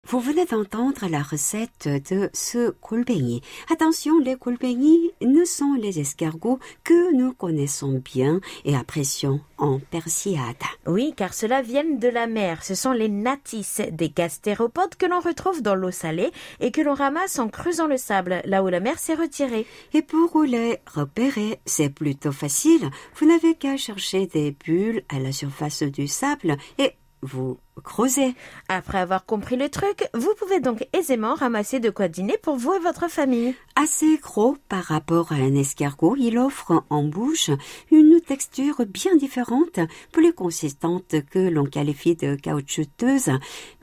vous 0.09 0.19
venez 0.19 0.45
d'entendre 0.45 1.07
la 1.07 1.21
recette 1.21 1.87
de 2.09 2.31
ce 2.33 2.71
kolbengi. 2.71 3.41
Attention, 3.71 4.17
les 4.17 4.35
kolbengi 4.37 5.11
ne 5.21 5.45
sont 5.45 5.73
les 5.73 5.99
escargots 5.99 6.57
que 6.83 7.15
nous 7.15 7.31
connaissons 7.31 8.01
bien 8.03 8.41
et 8.65 8.75
apprécions 8.75 9.39
en 9.59 9.79
Persiade. 9.79 10.55
Oui, 10.87 11.13
car 11.15 11.35
cela 11.35 11.61
viennent 11.61 11.99
de 11.99 12.07
la 12.07 12.25
mer. 12.25 12.63
Ce 12.63 12.73
sont 12.73 12.91
les 12.91 13.07
natis, 13.07 13.81
des 13.91 14.09
gastéropodes 14.09 14.95
que 14.95 15.05
l'on 15.05 15.19
retrouve 15.19 15.61
dans 15.61 15.75
l'eau 15.75 15.91
salée 15.91 16.31
et 16.59 16.71
que 16.71 16.81
l'on 16.81 16.95
ramasse 16.95 17.37
en 17.37 17.47
creusant 17.47 17.87
le 17.87 17.97
sable, 17.97 18.41
là 18.45 18.63
où 18.63 18.67
la 18.67 18.79
mer 18.79 18.97
s'est 18.97 19.13
retirée. 19.13 19.67
Et 19.93 20.01
pour 20.01 20.41
les 20.41 20.79
repérer, 20.91 21.59
c'est 21.67 21.89
plutôt 21.89 22.31
facile. 22.31 22.89
Vous 23.15 23.27
n'avez 23.27 23.53
qu'à 23.53 23.77
chercher 23.77 24.25
des 24.25 24.51
bulles 24.51 25.03
à 25.09 25.19
la 25.19 25.31
surface 25.31 25.83
du 25.83 26.07
sable 26.07 26.57
et 26.79 26.93
vous 27.21 27.59
creusez. 27.79 28.35
Après 28.67 28.99
avoir 28.99 29.25
compris 29.25 29.55
le 29.55 29.69
truc, 29.69 30.07
vous 30.13 30.33
pouvez 30.37 30.59
donc 30.59 30.87
aisément 30.93 31.35
ramasser 31.35 31.79
de 31.79 31.89
quoi 31.89 32.07
dîner 32.07 32.37
pour 32.41 32.55
vous 32.55 32.73
et 32.73 32.79
votre 32.79 33.09
famille. 33.09 33.55
Assez 33.75 34.17
gros 34.17 34.57
par 34.67 34.83
rapport 34.83 35.31
à 35.31 35.35
un 35.35 35.55
escargot, 35.55 36.15
il 36.17 36.37
offre 36.37 36.83
en 36.89 37.03
bouche 37.03 37.49
une 37.91 38.19
texture 38.21 38.85
bien 38.87 39.15
différente, 39.15 39.79
plus 40.11 40.33
consistante 40.33 41.15
que 41.31 41.39
l'on 41.39 41.65
qualifie 41.65 42.15
de 42.15 42.35
caoutchouteuse, 42.35 43.31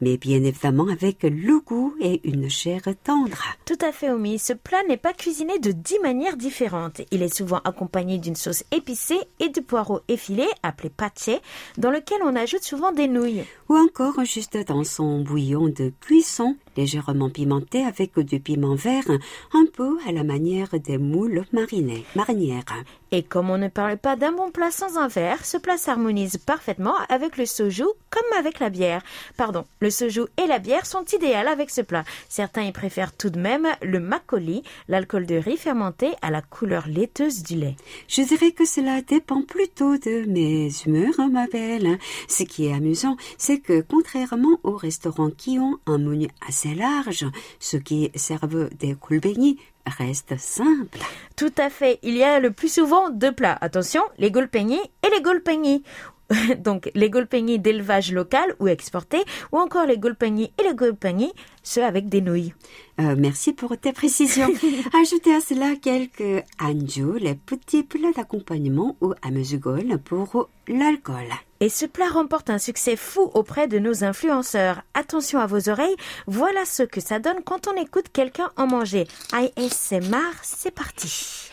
mais 0.01 0.17
bien 0.17 0.45
évidemment 0.45 0.89
avec 0.89 1.23
le 1.23 1.61
goût 1.61 1.95
et 2.01 2.21
une 2.29 2.51
chair 2.51 2.83
tendre. 3.05 3.43
Tout 3.65 3.79
à 3.81 3.93
fait, 3.93 4.11
Omi. 4.11 4.39
Ce 4.39 4.53
plat 4.53 4.83
n'est 4.89 4.97
pas 4.97 5.13
cuisiné 5.13 5.59
de 5.59 5.73
dix 5.73 5.99
manières 6.01 6.37
différentes. 6.37 7.01
Il 7.11 7.23
est 7.23 7.35
souvent 7.35 7.61
accompagné 7.65 8.19
d'une 8.19 8.37
sauce 8.37 8.65
épicée 8.73 9.21
et 9.41 9.49
de 9.49 9.61
poireaux 9.61 10.01
effilés, 10.09 10.49
appelés 10.63 10.91
paché, 10.91 11.41
dans 11.79 11.91
lequel 11.91 12.19
on 12.23 12.37
ajoute 12.37 12.63
souvent 12.63 12.93
des 12.93 13.09
nouilles 13.09 13.45
encore 13.87 14.25
juste 14.25 14.59
dans 14.67 14.83
son 14.83 15.21
bouillon 15.21 15.69
de 15.69 15.93
cuisson, 16.01 16.57
légèrement 16.77 17.31
pimenté 17.31 17.85
avec 17.85 18.19
du 18.19 18.41
piment 18.41 18.75
vert, 18.75 19.11
un 19.53 19.67
peu 19.73 19.99
à 20.07 20.13
la 20.13 20.25
manière 20.25 20.79
des 20.79 20.99
moules 20.99 21.45
marinés, 21.53 22.05
marinières. 22.15 22.65
Et 23.13 23.23
comme 23.23 23.51
on 23.51 23.59
ne 23.59 23.69
parle 23.69 23.99
pas 23.99 24.17
d'un 24.17 24.33
bon 24.33 24.51
plat 24.51 24.71
sans 24.71 24.99
un 24.99 25.07
verre, 25.07 25.45
ce 25.45 25.57
plat 25.57 25.77
s'harmonise 25.77 26.39
parfaitement 26.39 26.97
avec 27.09 27.37
le 27.37 27.47
soju 27.47 27.85
comme 28.11 28.39
avec 28.39 28.59
la 28.59 28.69
bière. 28.69 29.03
Pardon, 29.37 29.65
le 29.81 29.91
soju 29.91 30.23
et 30.43 30.47
la 30.47 30.59
bière 30.59 30.87
sont 30.87 31.05
idéales 31.13 31.47
avec 31.47 31.71
ce 31.71 31.83
plat. 31.83 32.05
Certains 32.29 32.63
y 32.63 32.73
préfèrent 32.73 33.17
tout 33.17 33.31
de 33.31 33.39
même 33.39 33.69
le 33.81 34.01
makgeolli, 34.01 34.65
l'alcool 34.89 35.27
de 35.27 35.37
riz 35.37 35.57
fermenté 35.57 36.15
à 36.21 36.31
la 36.31 36.43
couleur 36.43 36.89
laiteuse 36.89 37.43
du 37.43 37.55
lait. 37.55 37.77
Je 38.09 38.23
dirais 38.23 38.51
que 38.51 38.65
cela 38.65 39.03
dépend 39.03 39.43
plutôt 39.43 39.97
de 39.97 40.25
mes 40.29 40.71
humeurs, 40.85 41.29
ma 41.31 41.47
belle. 41.47 41.99
Ce 42.29 42.43
qui 42.43 42.67
est 42.67 42.73
amusant, 42.73 43.17
c'est 43.39 43.61
que 43.61 43.83
contrairement 43.83 44.59
aux 44.65 44.77
restaurants 44.77 45.31
qui 45.31 45.59
ont 45.59 45.79
un 45.87 45.99
menu 45.99 46.29
assez 46.47 46.66
large, 46.75 47.27
ceux 47.61 47.79
qui 47.79 48.11
servent 48.15 48.69
des 48.79 48.95
kulbeni 48.95 49.59
reste 49.87 50.37
simple. 50.39 50.99
Tout 51.37 51.53
à 51.59 51.71
fait. 51.71 51.99
Il 52.03 52.17
y 52.17 52.25
a 52.25 52.41
le 52.41 52.51
plus 52.51 52.73
souvent 52.73 53.11
deux 53.11 53.33
plats. 53.33 53.57
Attention, 53.61 54.03
les 54.19 54.31
golpeignis 54.31 54.81
et 55.05 55.11
les 55.15 55.23
golpeignis. 55.23 55.85
Donc 56.59 56.91
les 56.95 57.11
golpeignis 57.11 57.59
d'élevage 57.59 58.13
local 58.13 58.55
ou 58.61 58.69
exportés, 58.69 59.25
ou 59.53 59.59
encore 59.59 59.87
les 59.87 59.99
golpeignis 59.99 60.53
et 60.59 60.63
les 60.63 60.75
golpeignis, 60.75 61.33
ceux 61.63 61.85
avec 61.85 62.09
des 62.09 62.21
nouilles. 62.21 62.55
Euh, 63.01 63.15
merci 63.17 63.53
pour 63.53 63.77
tes 63.79 63.93
précisions. 63.93 64.49
Ajoutez 65.01 65.35
à 65.35 65.41
cela 65.41 65.75
quelques 65.77 66.45
anju, 66.61 67.19
les 67.19 67.35
petits 67.35 67.83
plats 67.83 68.13
d'accompagnement 68.15 68.97
ou 69.01 69.13
amezugol 69.23 69.99
pour 69.99 70.49
l'alcool. 70.69 71.27
Et 71.61 71.69
ce 71.69 71.87
plat 71.87 72.09
remporte 72.09 72.51
un 72.51 72.59
succès 72.59 72.97
fou 72.97 73.31
auprès 73.35 73.67
de 73.67 73.79
nos 73.79 74.05
influenceurs. 74.05 74.83
Attention 74.95 75.41
à 75.41 75.47
vos 75.47 75.69
oreilles, 75.69 75.97
voilà 76.27 76.65
ce 76.65 76.83
que 76.83 77.01
ça 77.01 77.19
donne 77.19 77.43
quand 77.45 77.67
on 77.67 77.81
écoute 77.81 78.07
quelqu'un 78.13 78.51
en 78.57 78.67
manger. 78.67 79.07
ASMR, 79.33 80.33
c'est 80.43 80.75
parti. 80.75 81.51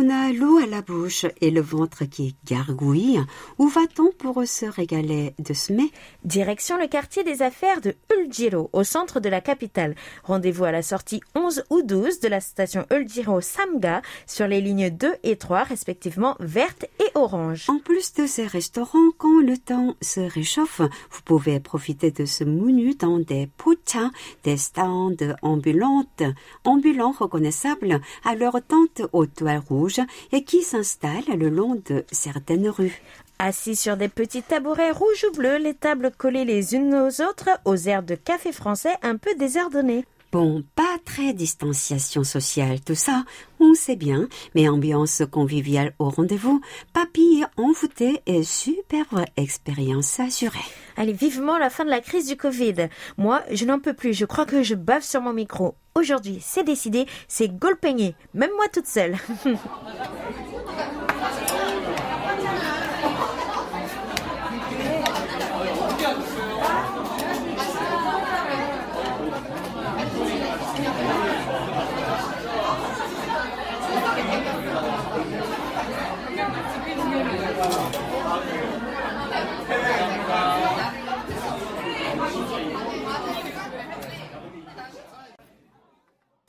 On 0.00 0.10
a 0.10 0.32
l'eau 0.32 0.58
à 0.58 0.66
la 0.66 0.80
bouche 0.80 1.26
et 1.40 1.50
le 1.50 1.60
ventre 1.60 2.04
qui 2.04 2.36
gargouille, 2.44 3.20
où 3.58 3.66
va-t-on 3.66 4.12
pour 4.16 4.46
se 4.46 4.66
régaler 4.66 5.34
de 5.40 5.52
ce 5.52 5.72
mets 5.72 5.90
Direction 6.22 6.78
le 6.78 6.86
quartier 6.86 7.24
des 7.24 7.42
affaires 7.42 7.80
de 7.80 7.96
Uljiro, 8.16 8.70
au 8.72 8.84
centre 8.84 9.18
de 9.18 9.28
la 9.28 9.40
capitale. 9.40 9.96
Rendez-vous 10.22 10.64
à 10.64 10.70
la 10.70 10.82
sortie 10.82 11.20
11 11.34 11.64
ou 11.70 11.82
12 11.82 12.20
de 12.20 12.28
la 12.28 12.40
station 12.40 12.86
Uljiro 12.92 13.40
Samga 13.40 14.00
sur 14.24 14.46
les 14.46 14.60
lignes 14.60 14.90
2 14.90 15.16
et 15.24 15.34
3 15.34 15.64
respectivement 15.64 16.36
verte 16.38 16.84
et 17.00 17.10
orange. 17.16 17.64
En 17.68 17.80
plus 17.80 18.14
de 18.14 18.28
ces 18.28 18.46
restaurants, 18.46 19.10
quand 19.18 19.40
le 19.40 19.58
temps 19.58 19.96
se 20.00 20.20
réchauffe, 20.20 20.80
vous 20.80 21.22
pouvez 21.24 21.58
profiter 21.58 22.12
de 22.12 22.24
ce 22.24 22.44
menu 22.44 22.94
dans 22.94 23.18
des 23.18 23.48
pucha, 23.48 24.10
des 24.44 24.58
stands 24.58 25.16
ambulantes, 25.42 26.22
ambulants 26.62 27.14
reconnaissables 27.18 28.00
à 28.24 28.36
leur 28.36 28.62
tente 28.62 29.02
aux 29.12 29.26
toiles 29.26 29.62
rouges 29.68 29.87
rouges 29.88 30.06
et 30.32 30.44
qui 30.44 30.62
s'installent 30.62 31.36
le 31.36 31.48
long 31.48 31.80
de 31.86 32.04
certaines 32.12 32.68
rues. 32.68 33.00
Assis 33.38 33.76
sur 33.76 33.96
des 33.96 34.08
petits 34.08 34.42
tabourets 34.42 34.90
rouges 34.90 35.26
ou 35.30 35.36
bleus, 35.36 35.58
les 35.58 35.74
tables 35.74 36.10
collées 36.16 36.44
les 36.44 36.74
unes 36.74 36.94
aux 36.94 37.22
autres, 37.22 37.50
aux 37.64 37.76
airs 37.76 38.02
de 38.02 38.16
café 38.16 38.52
français 38.52 38.94
un 39.02 39.16
peu 39.16 39.34
désordonnés. 39.36 40.04
Bon, 40.30 40.62
pas 40.74 40.98
très 41.06 41.32
distanciation 41.32 42.22
sociale, 42.22 42.80
tout 42.82 42.94
ça, 42.94 43.24
on 43.60 43.72
sait 43.72 43.96
bien, 43.96 44.28
mais 44.54 44.68
ambiance 44.68 45.22
conviviale 45.30 45.94
au 45.98 46.10
rendez-vous, 46.10 46.60
papille 46.92 47.46
envoûté 47.56 48.20
et 48.26 48.42
superbe 48.42 49.24
expérience 49.38 50.20
assurée. 50.20 50.58
Allez, 50.98 51.14
vivement 51.14 51.56
la 51.56 51.70
fin 51.70 51.86
de 51.86 51.90
la 51.90 52.00
crise 52.00 52.26
du 52.26 52.36
Covid. 52.36 52.88
Moi, 53.16 53.42
je 53.50 53.64
n'en 53.64 53.80
peux 53.80 53.94
plus, 53.94 54.12
je 54.12 54.26
crois 54.26 54.44
que 54.44 54.62
je 54.62 54.74
bave 54.74 55.02
sur 55.02 55.22
mon 55.22 55.32
micro. 55.32 55.76
Aujourd'hui, 55.98 56.38
c'est 56.40 56.62
décidé, 56.62 57.06
c'est 57.26 57.48
Golpeigné, 57.48 58.14
même 58.32 58.52
moi 58.54 58.68
toute 58.72 58.86
seule. 58.86 59.16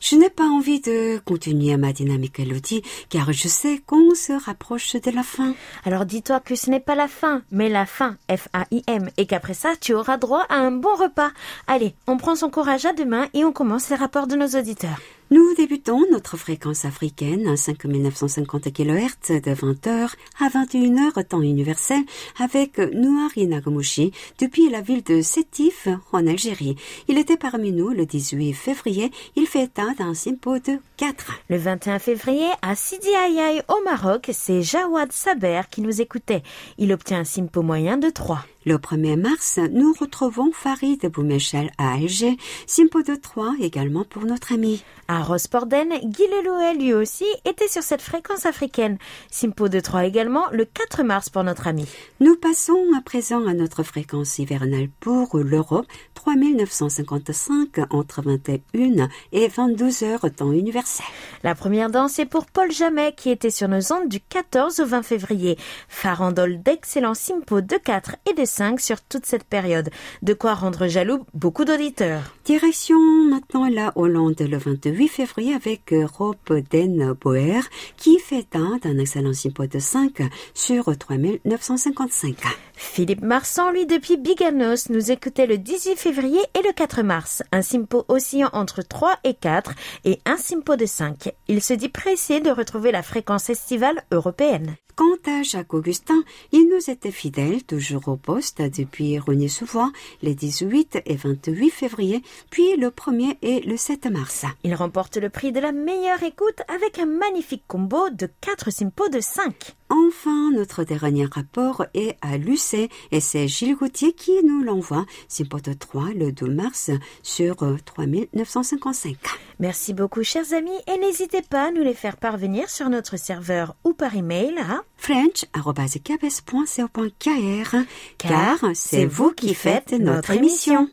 Je 0.09 0.15
n'ai 0.15 0.31
pas 0.31 0.45
envie 0.45 0.79
de 0.79 1.19
continuer 1.23 1.77
ma 1.77 1.93
dynamique 1.93 2.39
Elodie, 2.39 2.81
car 3.09 3.31
je 3.31 3.47
sais 3.47 3.79
qu'on 3.85 4.15
se 4.15 4.33
rapproche 4.43 4.95
de 4.95 5.11
la 5.11 5.21
fin. 5.21 5.53
Alors 5.85 6.03
dis-toi 6.03 6.39
que 6.39 6.55
ce 6.55 6.71
n'est 6.71 6.79
pas 6.79 6.95
la 6.95 7.07
fin, 7.07 7.43
mais 7.51 7.69
la 7.69 7.85
fin, 7.85 8.17
F-A-I-M, 8.27 9.11
et 9.17 9.27
qu'après 9.27 9.53
ça, 9.53 9.73
tu 9.79 9.93
auras 9.93 10.17
droit 10.17 10.47
à 10.49 10.55
un 10.55 10.71
bon 10.71 10.95
repas. 10.95 11.29
Allez, 11.67 11.93
on 12.07 12.17
prend 12.17 12.35
son 12.35 12.49
courage 12.49 12.87
à 12.87 12.93
deux 12.93 13.05
mains 13.05 13.27
et 13.35 13.45
on 13.45 13.51
commence 13.51 13.91
les 13.91 13.97
rapports 13.97 14.25
de 14.25 14.35
nos 14.35 14.47
auditeurs. 14.47 14.99
Nous 15.31 15.53
débutons 15.53 16.05
notre 16.11 16.37
fréquence 16.37 16.85
africaine 16.85 17.47
à 17.47 17.55
5950 17.55 18.73
kHz 18.73 19.39
de 19.39 19.51
20h 19.53 20.09
à 20.39 20.49
21h 20.49 21.23
temps 21.23 21.43
universel 21.43 22.01
avec 22.39 22.79
Nouari 22.79 23.45
Nagomushi 23.45 24.11
depuis 24.39 24.71
la 24.71 24.81
ville 24.81 25.03
de 25.03 25.21
Sétif 25.21 25.87
en 26.13 26.25
Algérie. 26.25 26.77
Il 27.07 27.19
était 27.19 27.37
parmi 27.37 27.71
nous 27.71 27.89
le 27.89 28.07
18 28.07 28.53
février. 28.53 29.11
Il 29.35 29.45
fait 29.45 29.65
état 29.65 29.93
d'un 29.99 30.15
simpo 30.15 30.57
de 30.57 30.79
4. 30.97 31.33
Le 31.49 31.57
21 31.57 31.99
février, 31.99 32.49
à 32.63 32.75
Sidi 32.75 33.09
Ayaï 33.09 33.61
au 33.67 33.83
Maroc, 33.85 34.31
c'est 34.33 34.63
Jawad 34.63 35.11
Saber 35.11 35.61
qui 35.69 35.81
nous 35.81 36.01
écoutait. 36.01 36.41
Il 36.79 36.91
obtient 36.91 37.19
un 37.19 37.23
simpo 37.23 37.61
moyen 37.61 37.97
de 37.97 38.09
3. 38.09 38.43
Le 38.65 38.75
1er 38.75 39.15
mars, 39.15 39.57
nous 39.71 39.93
retrouvons 39.97 40.51
Farid 40.51 41.05
Boumechel 41.05 41.71
à 41.77 41.93
Alger, 41.93 42.35
Simpo 42.67 43.01
de 43.01 43.15
3 43.15 43.53
également 43.61 44.03
pour 44.03 44.25
notre 44.25 44.51
ami. 44.51 44.83
À 45.07 45.23
Rosporden, 45.23 45.87
Guy 46.03 46.23
Lelouet 46.27 46.75
lui 46.75 46.93
aussi 46.93 47.25
était 47.45 47.69
sur 47.69 47.83
cette 47.83 48.01
fréquence 48.01 48.45
africaine. 48.45 48.97
Simpo 49.31 49.69
de 49.69 49.79
3 49.79 50.05
également 50.05 50.43
le 50.51 50.65
4 50.65 51.03
mars 51.03 51.29
pour 51.29 51.45
notre 51.45 51.67
ami. 51.67 51.85
Nous 52.19 52.35
passons 52.35 52.83
à 52.97 53.01
présent 53.01 53.47
à 53.47 53.53
notre 53.53 53.83
fréquence 53.83 54.37
hivernale 54.39 54.89
pour 54.99 55.37
l'Europe, 55.37 55.87
3955 56.15 57.87
entre 57.91 58.21
21 58.21 59.07
et 59.31 59.47
22 59.47 60.03
heures 60.03 60.25
temps 60.35 60.51
universel. 60.51 61.05
La 61.43 61.55
première 61.55 61.89
danse 61.89 62.19
est 62.19 62.25
pour 62.25 62.45
Paul 62.45 62.71
Jamet 62.71 63.13
qui 63.13 63.29
était 63.29 63.51
sur 63.51 63.69
nos 63.69 63.93
ondes 63.93 64.09
du 64.09 64.19
14 64.19 64.81
au 64.81 64.85
20 64.85 65.03
février. 65.03 65.57
Farandole 65.87 66.61
d'excellents 66.61 67.13
Simpo 67.13 67.61
de 67.61 67.77
4 67.77 68.17
et 68.29 68.33
de 68.33 68.48
5 68.49 68.79
sur 68.79 69.01
toute 69.01 69.25
cette 69.25 69.43
période. 69.43 69.89
De 70.21 70.33
quoi 70.33 70.53
rendre 70.53 70.87
jaloux 70.87 71.25
beaucoup 71.33 71.65
d'auditeurs. 71.65 72.35
Direction 72.45 72.99
maintenant 73.29 73.67
la 73.69 73.91
Hollande 73.95 74.39
le 74.39 74.57
28 74.57 75.07
février 75.07 75.53
avec 75.53 75.93
Rob 76.17 76.35
Den 76.71 77.13
Boer 77.13 77.61
qui 77.97 78.17
fait 78.19 78.47
un 78.55 78.77
d'un 78.81 78.97
excellent 78.97 79.33
simpo 79.33 79.65
de 79.65 79.79
5 79.79 80.21
sur 80.53 80.97
3955. 80.97 82.35
Philippe 82.73 83.21
Marsan, 83.21 83.71
lui, 83.71 83.85
depuis 83.85 84.17
Biganos, 84.17 84.89
nous 84.89 85.11
écoutait 85.11 85.45
le 85.45 85.57
18 85.57 85.97
février 85.97 86.39
et 86.57 86.61
le 86.65 86.71
4 86.73 87.03
mars. 87.03 87.43
Un 87.51 87.61
simpo 87.61 88.05
oscillant 88.07 88.49
entre 88.53 88.81
3 88.81 89.17
et 89.25 89.33
4 89.33 89.73
et 90.05 90.19
un 90.25 90.37
simpo 90.37 90.75
de 90.75 90.85
5. 90.85 91.33
Il 91.47 91.61
se 91.61 91.73
dit 91.73 91.89
pressé 91.89 92.39
de 92.39 92.49
retrouver 92.49 92.91
la 92.91 93.03
fréquence 93.03 93.49
estivale 93.49 94.01
européenne. 94.11 94.75
Quant 94.99 95.31
à 95.31 95.43
Jacques 95.43 95.73
Augustin, 95.73 96.25
il 96.51 96.67
nous 96.67 96.91
était 96.91 97.09
fidèle, 97.09 97.63
toujours 97.63 98.09
au 98.09 98.17
poste, 98.17 98.61
depuis 98.61 99.17
Rogny-sous-Voie, 99.17 99.93
les 100.21 100.35
18 100.35 101.03
et 101.05 101.15
28 101.15 101.69
février, 101.69 102.21
puis 102.49 102.75
le 102.75 102.89
1er 102.89 103.37
et 103.41 103.61
le 103.61 103.77
7 103.77 104.07
mars. 104.07 104.43
Il 104.65 104.75
remporte 104.75 105.15
le 105.15 105.29
prix 105.29 105.53
de 105.53 105.61
la 105.61 105.71
meilleure 105.71 106.21
écoute 106.23 106.61
avec 106.67 106.99
un 106.99 107.05
magnifique 107.05 107.63
combo 107.65 108.09
de 108.09 108.27
4 108.41 108.71
simpos 108.71 109.07
de 109.07 109.21
5. 109.21 109.77
Enfin, 109.89 110.51
notre 110.51 110.83
dernier 110.83 111.25
rapport 111.25 111.85
est 111.93 112.17
à 112.21 112.37
Lucé 112.37 112.89
et 113.11 113.21
c'est 113.21 113.47
Gilles 113.47 113.77
Gauthier 113.77 114.11
qui 114.11 114.43
nous 114.43 114.63
l'envoie, 114.63 115.05
simpo 115.29 115.61
de 115.61 115.71
3 115.71 116.09
le 116.13 116.33
2 116.33 116.45
mars 116.45 116.91
sur 117.23 117.55
3955. 117.85 119.15
Merci 119.59 119.93
beaucoup, 119.93 120.23
chers 120.23 120.53
amis, 120.53 120.77
et 120.87 120.97
n'hésitez 120.99 121.41
pas 121.41 121.67
à 121.67 121.71
nous 121.71 121.83
les 121.83 121.93
faire 121.93 122.17
parvenir 122.17 122.69
sur 122.69 122.89
notre 122.89 123.17
serveur 123.17 123.75
ou 123.83 123.93
par 123.93 124.15
email 124.15 124.57
à 124.59 124.83
french.cabes.co.kr 124.97 127.75
car 128.17 128.57
c'est 128.73 129.05
vous 129.05 129.31
qui 129.31 129.53
faites 129.53 129.93
notre 129.93 130.31
émission. 130.31 130.89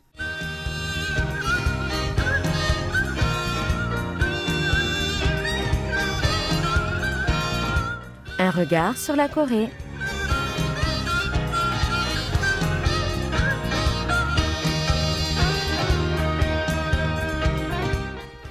Un 8.38 8.50
regard 8.50 8.98
sur 8.98 9.16
la 9.16 9.28
Corée. 9.28 9.70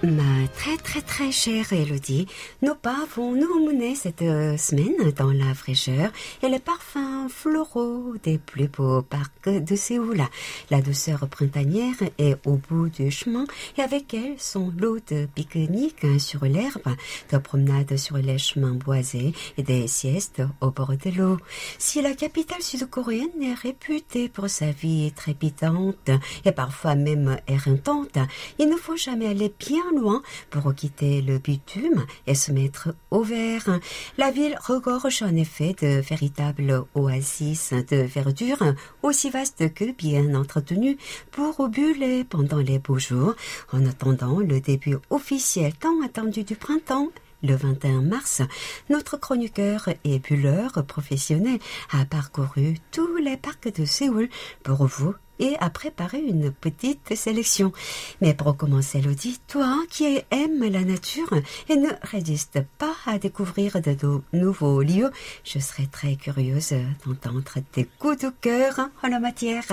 Ma 0.05 0.47
très 0.53 0.77
très 0.77 1.01
très 1.01 1.31
chère 1.31 1.73
Elodie, 1.73 2.27
nos 2.61 2.75
pas 2.75 3.07
vont 3.15 3.33
nous 3.33 3.49
emmener 3.57 3.95
cette 3.95 4.21
euh, 4.21 4.55
semaine 4.55 5.11
dans 5.17 5.31
la 5.31 5.55
fraîcheur 5.55 6.11
et 6.43 6.49
les 6.49 6.59
parfums 6.59 7.27
floraux 7.27 8.13
des 8.21 8.37
plus 8.37 8.67
beaux 8.67 9.01
parcs 9.01 9.49
de 9.49 9.75
Séoul. 9.75 10.21
La 10.69 10.81
douceur 10.81 11.27
printanière 11.27 11.95
est 12.19 12.35
au 12.45 12.57
bout 12.57 12.89
du 12.89 13.09
chemin 13.09 13.45
et 13.79 13.81
avec 13.81 14.13
elle 14.13 14.35
son 14.37 14.71
lot 14.77 14.99
de 15.09 15.25
pique-nique 15.33 16.05
sur 16.19 16.45
l'herbe, 16.45 16.95
de 17.31 17.37
promenades 17.39 17.97
sur 17.97 18.17
les 18.17 18.37
chemins 18.37 18.75
boisés 18.75 19.33
et 19.57 19.63
des 19.63 19.87
siestes 19.87 20.43
au 20.61 20.69
bord 20.69 20.93
de 21.03 21.09
l'eau. 21.17 21.37
Si 21.79 22.03
la 22.03 22.13
capitale 22.13 22.61
sud-coréenne 22.61 23.41
est 23.41 23.55
réputée 23.55 24.29
pour 24.29 24.49
sa 24.49 24.69
vie 24.69 25.11
trépidante 25.15 26.11
et 26.43 26.51
parfois 26.51 26.93
même 26.93 27.37
éreintante, 27.47 28.19
il 28.59 28.69
ne 28.69 28.75
faut 28.75 28.97
jamais 28.97 29.27
aller 29.27 29.51
bien 29.57 29.94
loin 29.95 30.21
pour 30.49 30.73
quitter 30.73 31.21
le 31.21 31.37
bitume 31.37 32.05
et 32.27 32.35
se 32.35 32.51
mettre 32.51 32.95
au 33.11 33.23
vert. 33.23 33.79
La 34.17 34.31
ville 34.31 34.57
regorge 34.65 35.23
en 35.23 35.35
effet 35.35 35.75
de 35.81 36.01
véritables 36.01 36.83
oasis 36.93 37.73
de 37.73 37.97
verdure 37.97 38.73
aussi 39.03 39.29
vastes 39.29 39.73
que 39.73 39.91
bien 39.91 40.35
entretenues 40.35 40.97
pour 41.31 41.67
buller 41.69 42.23
pendant 42.23 42.57
les 42.57 42.79
beaux 42.79 42.99
jours 42.99 43.35
en 43.71 43.85
attendant 43.85 44.39
le 44.39 44.59
début 44.59 44.97
officiel 45.09 45.73
tant 45.73 46.01
attendu 46.03 46.43
du 46.43 46.55
printemps 46.55 47.09
le 47.43 47.55
21 47.55 48.01
mars, 48.01 48.41
notre 48.89 49.17
chroniqueur 49.17 49.89
et 50.03 50.19
bulleur 50.19 50.83
professionnel 50.85 51.59
a 51.91 52.05
parcouru 52.05 52.77
tous 52.91 53.17
les 53.17 53.37
parcs 53.37 53.71
de 53.77 53.85
Séoul 53.85 54.29
pour 54.63 54.85
vous 54.85 55.13
et 55.39 55.55
a 55.59 55.69
préparé 55.69 56.19
une 56.19 56.51
petite 56.51 57.15
sélection. 57.15 57.71
Mais 58.21 58.33
pour 58.33 58.55
commencer, 58.55 58.99
Elodie, 58.99 59.39
toi 59.47 59.77
qui 59.89 60.19
aimes 60.31 60.63
la 60.71 60.83
nature 60.83 61.33
et 61.69 61.75
ne 61.75 61.89
résiste 62.01 62.61
pas 62.77 62.95
à 63.05 63.17
découvrir 63.17 63.81
de, 63.81 63.95
nouveaux 64.33 64.81
lieux, 64.81 65.11
je 65.43 65.59
serais 65.59 65.87
très 65.91 66.15
curieuse 66.15 66.73
d'entendre 67.05 67.53
tes 67.71 67.85
coups 67.99 68.19
de 68.19 68.31
cœur 68.41 68.89
en 69.03 69.07
la 69.07 69.19
matière. 69.19 69.63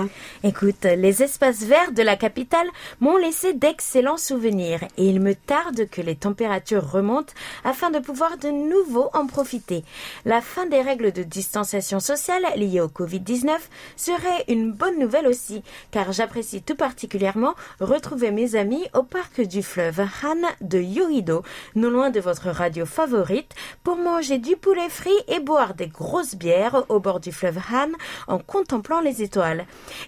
Écoute, 0.43 0.83
les 0.83 1.23
espaces 1.23 1.63
verts 1.63 1.91
de 1.91 2.01
la 2.01 2.15
capitale 2.15 2.67
m'ont 2.99 3.17
laissé 3.17 3.53
d'excellents 3.53 4.17
souvenirs 4.17 4.83
et 4.97 5.07
il 5.07 5.19
me 5.19 5.35
tarde 5.35 5.87
que 5.89 6.01
les 6.01 6.15
températures 6.15 6.89
remontent 6.89 7.33
afin 7.63 7.91
de 7.91 7.99
pouvoir 7.99 8.37
de 8.37 8.49
nouveau 8.49 9.09
en 9.13 9.27
profiter. 9.27 9.83
La 10.25 10.41
fin 10.41 10.65
des 10.65 10.81
règles 10.81 11.11
de 11.11 11.23
distanciation 11.23 11.99
sociale 11.99 12.45
liées 12.55 12.81
au 12.81 12.87
Covid-19 12.87 13.57
serait 13.95 14.45
une 14.47 14.71
bonne 14.71 14.99
nouvelle 14.99 15.27
aussi 15.27 15.52
car 15.91 16.11
j'apprécie 16.11 16.61
tout 16.61 16.75
particulièrement 16.75 17.53
retrouver 17.79 18.31
mes 18.31 18.55
amis 18.55 18.83
au 18.93 19.03
parc 19.03 19.41
du 19.41 19.61
fleuve 19.61 19.99
Han 20.23 20.41
de 20.61 20.79
Yoido, 20.79 21.43
non 21.75 21.89
loin 21.89 22.09
de 22.09 22.19
votre 22.19 22.49
radio 22.49 22.85
favorite, 22.85 23.53
pour 23.83 23.97
manger 23.97 24.37
du 24.37 24.55
poulet 24.55 24.89
frit 24.89 25.11
et 25.27 25.39
boire 25.39 25.73
des 25.73 25.87
grosses 25.87 26.35
bières 26.35 26.85
au 26.89 26.99
bord 26.99 27.19
du 27.19 27.31
fleuve 27.31 27.59
Han 27.71 27.91
en 28.27 28.39
contemplant 28.39 29.01
les 29.01 29.21
étoiles. 29.21 29.65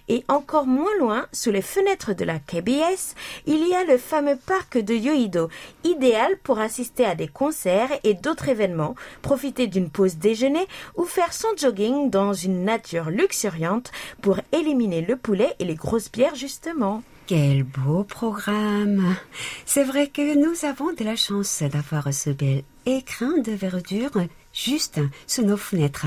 Et 0.08 0.24
encore 0.28 0.66
moins 0.66 0.94
loin, 0.98 1.26
sous 1.32 1.50
les 1.50 1.62
fenêtres 1.62 2.14
de 2.14 2.24
la 2.24 2.38
KBS, 2.38 3.14
il 3.46 3.66
y 3.68 3.74
a 3.74 3.84
le 3.84 3.98
fameux 3.98 4.36
parc 4.36 4.78
de 4.78 4.94
Yoido, 4.94 5.48
idéal 5.84 6.36
pour 6.42 6.58
assister 6.58 7.04
à 7.04 7.14
des 7.14 7.28
concerts 7.28 7.90
et 8.04 8.14
d'autres 8.14 8.48
événements, 8.48 8.94
profiter 9.22 9.66
d'une 9.66 9.90
pause 9.90 10.16
déjeuner 10.16 10.66
ou 10.96 11.04
faire 11.04 11.32
son 11.32 11.48
jogging 11.56 12.10
dans 12.10 12.32
une 12.32 12.64
nature 12.64 13.10
luxuriante 13.10 13.92
pour 14.22 14.38
éliminer 14.52 15.02
le 15.02 15.16
poulet 15.16 15.35
et 15.58 15.64
les 15.64 15.74
grosses 15.74 16.10
bières 16.10 16.34
justement. 16.34 17.02
Quel 17.26 17.64
beau 17.64 18.04
programme. 18.04 19.16
C'est 19.64 19.82
vrai 19.82 20.08
que 20.08 20.36
nous 20.36 20.64
avons 20.64 20.92
de 20.92 21.04
la 21.04 21.16
chance 21.16 21.62
d'avoir 21.62 22.12
ce 22.14 22.30
bel 22.30 22.62
écrin 22.86 23.38
de 23.38 23.52
verdure 23.52 24.12
juste 24.56 25.00
sous 25.26 25.44
nos 25.44 25.56
fenêtres. 25.56 26.06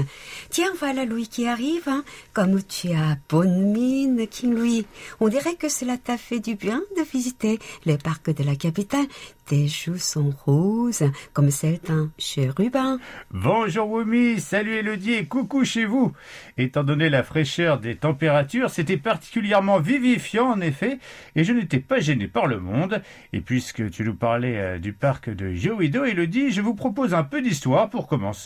Tiens, 0.50 0.72
voilà 0.80 1.06
Louis 1.06 1.28
qui 1.28 1.48
arrive. 1.48 1.88
Hein. 1.88 2.04
Comme 2.34 2.62
tu 2.64 2.90
as 2.90 3.18
bonne 3.30 3.72
mine, 3.72 4.28
Kim 4.28 4.56
Louis. 4.56 4.86
On 5.20 5.28
dirait 5.28 5.56
que 5.56 5.70
cela 5.70 5.98
t'a 5.98 6.18
fait 6.18 6.40
du 6.40 6.56
bien 6.56 6.82
de 6.98 7.04
visiter 7.04 7.60
les 7.86 7.98
parcs 7.98 8.32
de 8.32 8.44
la 8.44 8.56
capitale. 8.56 9.06
Tes 9.46 9.68
joues 9.68 9.98
sont 9.98 10.32
roses, 10.46 11.04
comme 11.34 11.50
celles 11.50 11.80
d'un 11.80 12.12
chérubin. 12.20 13.00
Bonjour 13.32 13.90
Wumi, 13.90 14.40
salut 14.40 14.76
Elodie 14.76 15.14
et 15.14 15.26
coucou 15.26 15.66
chez 15.66 15.86
vous. 15.86 16.12
Étant 16.58 16.84
donné 16.84 17.10
la 17.10 17.24
fraîcheur 17.24 17.80
des 17.80 17.96
températures, 17.96 18.70
c'était 18.70 18.98
particulièrement 18.98 19.80
vivifiant 19.80 20.52
en 20.52 20.62
effet, 20.62 21.00
et 21.36 21.44
je 21.44 21.52
n'étais 21.52 21.80
pas 21.80 22.00
gêné 22.00 22.28
par 22.28 22.46
le 22.46 22.60
monde. 22.60 23.02
Et 23.34 23.42
puisque 23.42 23.90
tu 23.90 24.04
nous 24.04 24.14
parlais 24.14 24.58
euh, 24.58 24.78
du 24.78 24.94
parc 24.94 25.32
de 25.32 25.50
Yoido, 25.50 26.04
Elodie, 26.06 26.52
je 26.52 26.62
vous 26.62 26.76
propose 26.76 27.16
un 27.16 27.24
peu 27.24 27.42
d'histoire 27.42 27.90
pour 27.90 28.08
commencer. 28.08 28.38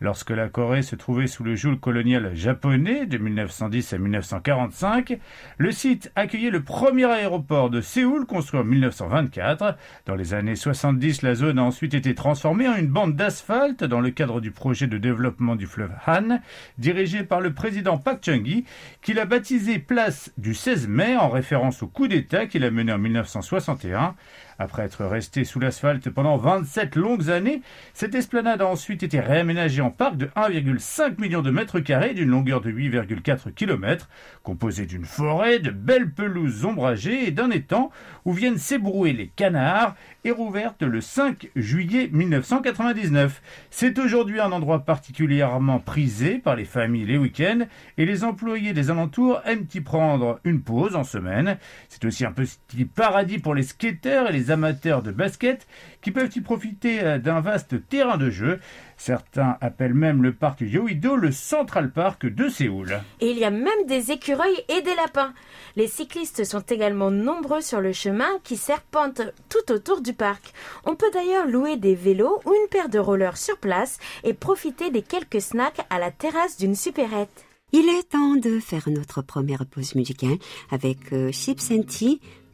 Lorsque 0.00 0.30
la 0.30 0.48
Corée 0.48 0.82
se 0.82 0.96
trouvait 0.96 1.26
sous 1.26 1.44
le 1.44 1.54
joug 1.56 1.76
colonial 1.76 2.34
japonais 2.34 3.06
de 3.06 3.18
1910 3.18 3.92
à 3.92 3.98
1945, 3.98 5.18
le 5.58 5.72
site 5.72 6.12
accueillait 6.14 6.50
le 6.50 6.62
premier 6.62 7.06
aéroport 7.06 7.70
de 7.70 7.80
Séoul 7.80 8.26
construit 8.26 8.60
en 8.60 8.64
1924. 8.64 9.76
Dans 10.06 10.14
les 10.14 10.34
années 10.34 10.56
70, 10.56 11.22
la 11.22 11.34
zone 11.34 11.58
a 11.58 11.62
ensuite 11.64 11.94
été 11.94 12.14
transformée 12.14 12.68
en 12.68 12.76
une 12.76 12.88
bande 12.88 13.16
d'asphalte 13.16 13.84
dans 13.84 14.00
le 14.00 14.10
cadre 14.10 14.40
du 14.40 14.50
projet 14.50 14.86
de 14.86 14.98
développement 14.98 15.56
du 15.56 15.66
fleuve 15.66 15.92
Han, 16.06 16.40
dirigé 16.78 17.24
par 17.24 17.40
le 17.40 17.52
président 17.52 17.98
Park 17.98 18.24
Chung-hee, 18.24 18.64
qui 19.02 19.14
l'a 19.14 19.24
baptisé 19.24 19.78
place 19.78 20.32
du 20.38 20.54
16 20.54 20.88
mai 20.88 21.16
en 21.16 21.28
référence 21.28 21.82
au 21.82 21.86
coup 21.86 22.08
d'État 22.08 22.46
qu'il 22.46 22.64
a 22.64 22.70
mené 22.70 22.92
en 22.92 22.98
1961. 22.98 24.14
Après 24.58 24.84
être 24.84 25.04
resté 25.04 25.44
sous 25.44 25.60
l'asphalte 25.60 26.08
pendant 26.08 26.38
27 26.38 26.96
longues 26.96 27.30
années, 27.30 27.60
cette 27.92 28.14
esplanade 28.14 28.62
a 28.62 28.66
ensuite 28.66 29.02
été 29.02 29.20
réaménagée 29.20 29.82
en 29.82 29.90
parc 29.90 30.16
de 30.16 30.26
1,5 30.36 31.20
million 31.20 31.42
de 31.42 31.50
mètres 31.50 31.80
carrés 31.80 32.14
d'une 32.14 32.30
longueur 32.30 32.62
de 32.62 32.70
8,4 32.70 33.52
km, 33.52 34.08
composée 34.42 34.86
d'une 34.86 35.04
forêt, 35.04 35.58
de 35.58 35.70
belles 35.70 36.10
pelouses 36.10 36.64
ombragées 36.64 37.28
et 37.28 37.32
d'un 37.32 37.50
étang 37.50 37.90
où 38.24 38.32
viennent 38.32 38.58
s'ébrouer 38.58 39.12
les 39.12 39.28
canards 39.28 39.94
et 40.24 40.30
rouverte 40.30 40.82
le 40.82 41.00
5 41.00 41.50
juillet 41.54 42.08
1999. 42.12 43.42
C'est 43.70 43.98
aujourd'hui 43.98 44.40
un 44.40 44.52
endroit 44.52 44.84
particulièrement 44.84 45.80
prisé 45.80 46.38
par 46.38 46.56
les 46.56 46.64
familles 46.64 47.04
les 47.04 47.18
week-ends 47.18 47.66
et 47.98 48.06
les 48.06 48.24
employés 48.24 48.72
des 48.72 48.90
alentours 48.90 49.40
aiment 49.44 49.66
y 49.74 49.80
prendre 49.80 50.40
une 50.44 50.62
pause 50.62 50.96
en 50.96 51.04
semaine. 51.04 51.58
C'est 51.88 52.04
aussi 52.04 52.24
un 52.24 52.32
petit 52.32 52.84
paradis 52.86 53.38
pour 53.38 53.54
les 53.54 53.62
skateurs 53.62 54.28
et 54.28 54.32
les 54.32 54.45
amateurs 54.50 55.02
de 55.02 55.10
basket 55.10 55.66
qui 56.02 56.10
peuvent 56.10 56.30
y 56.34 56.40
profiter 56.40 57.02
euh, 57.02 57.18
d'un 57.18 57.40
vaste 57.40 57.88
terrain 57.88 58.16
de 58.16 58.30
jeu. 58.30 58.60
Certains 58.96 59.58
appellent 59.60 59.94
même 59.94 60.22
le 60.22 60.32
parc 60.32 60.60
Yoido 60.60 61.16
le 61.16 61.32
Central 61.32 61.90
Park 61.90 62.26
de 62.26 62.48
Séoul. 62.48 63.00
Et 63.20 63.30
il 63.30 63.38
y 63.38 63.44
a 63.44 63.50
même 63.50 63.86
des 63.86 64.10
écureuils 64.10 64.64
et 64.68 64.82
des 64.82 64.94
lapins. 64.94 65.34
Les 65.76 65.86
cyclistes 65.86 66.44
sont 66.44 66.60
également 66.60 67.10
nombreux 67.10 67.60
sur 67.60 67.80
le 67.80 67.92
chemin 67.92 68.28
qui 68.42 68.56
serpente 68.56 69.22
tout 69.48 69.72
autour 69.72 70.00
du 70.00 70.12
parc. 70.12 70.52
On 70.84 70.96
peut 70.96 71.10
d'ailleurs 71.12 71.46
louer 71.46 71.76
des 71.76 71.94
vélos 71.94 72.40
ou 72.44 72.52
une 72.52 72.68
paire 72.70 72.88
de 72.88 72.98
rollers 72.98 73.36
sur 73.36 73.58
place 73.58 73.98
et 74.24 74.34
profiter 74.34 74.90
des 74.90 75.02
quelques 75.02 75.40
snacks 75.40 75.80
à 75.90 75.98
la 75.98 76.10
terrasse 76.10 76.56
d'une 76.56 76.74
supérette. 76.74 77.46
Il 77.72 77.88
est 77.88 78.10
temps 78.10 78.36
de 78.36 78.60
faire 78.60 78.88
notre 78.88 79.22
première 79.22 79.66
pause 79.66 79.96
musicale 79.96 80.38
avec 80.70 81.12
euh, 81.12 81.32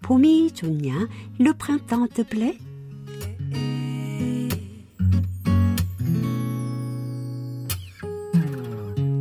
Pomi 0.02 0.50
Junya, 0.52 1.06
le 1.38 1.52
printemps 1.54 2.08
te 2.08 2.22
plaît 2.22 2.58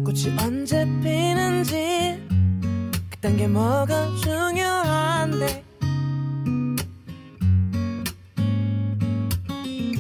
꽃이 0.04 0.36
언제 0.40 0.84
피는지 1.02 2.20
그딴 3.12 3.38
게 3.38 3.48
뭐가 3.48 4.10
중요한데 4.18 5.64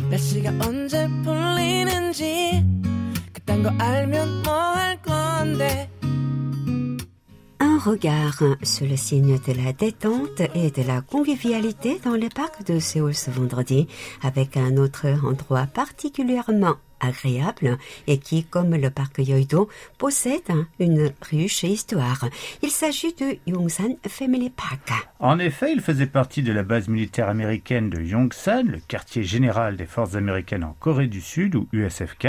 날씨가 0.09 0.51
언제 0.67 1.07
풀리는지 1.23 2.65
그딴 3.31 3.63
거 3.63 3.69
알면 3.77 4.43
뭐 4.43 4.53
할 4.53 5.01
건데 5.01 5.90
regard 7.83 8.43
sur 8.61 8.85
le 8.85 8.95
signe 8.95 9.39
de 9.39 9.53
la 9.53 9.73
détente 9.73 10.41
et 10.53 10.69
de 10.69 10.87
la 10.87 11.01
convivialité 11.01 11.99
dans 12.03 12.13
les 12.13 12.29
parcs 12.29 12.63
de 12.65 12.79
Séoul 12.79 13.15
ce 13.15 13.31
vendredi, 13.31 13.87
avec 14.21 14.55
un 14.55 14.77
autre 14.77 15.07
endroit 15.25 15.65
particulièrement 15.65 16.75
agréable 17.01 17.77
et 18.07 18.17
qui, 18.17 18.43
comme 18.45 18.75
le 18.75 18.89
parc 18.89 19.19
Yoido, 19.19 19.69
possède 19.97 20.51
une 20.79 21.11
riche 21.21 21.63
histoire. 21.63 22.25
Il 22.61 22.69
s'agit 22.69 23.13
de 23.13 23.37
Yongsan 23.47 23.97
Family 24.07 24.49
Park. 24.49 24.91
En 25.19 25.39
effet, 25.39 25.71
il 25.73 25.81
faisait 25.81 26.05
partie 26.05 26.43
de 26.43 26.53
la 26.53 26.63
base 26.63 26.87
militaire 26.87 27.29
américaine 27.29 27.89
de 27.89 28.01
Yongsan, 28.01 28.63
le 28.63 28.79
quartier 28.79 29.23
général 29.23 29.77
des 29.77 29.85
forces 29.85 30.15
américaines 30.15 30.63
en 30.63 30.75
Corée 30.79 31.07
du 31.07 31.21
Sud, 31.21 31.55
ou 31.55 31.67
USFK. 31.71 32.27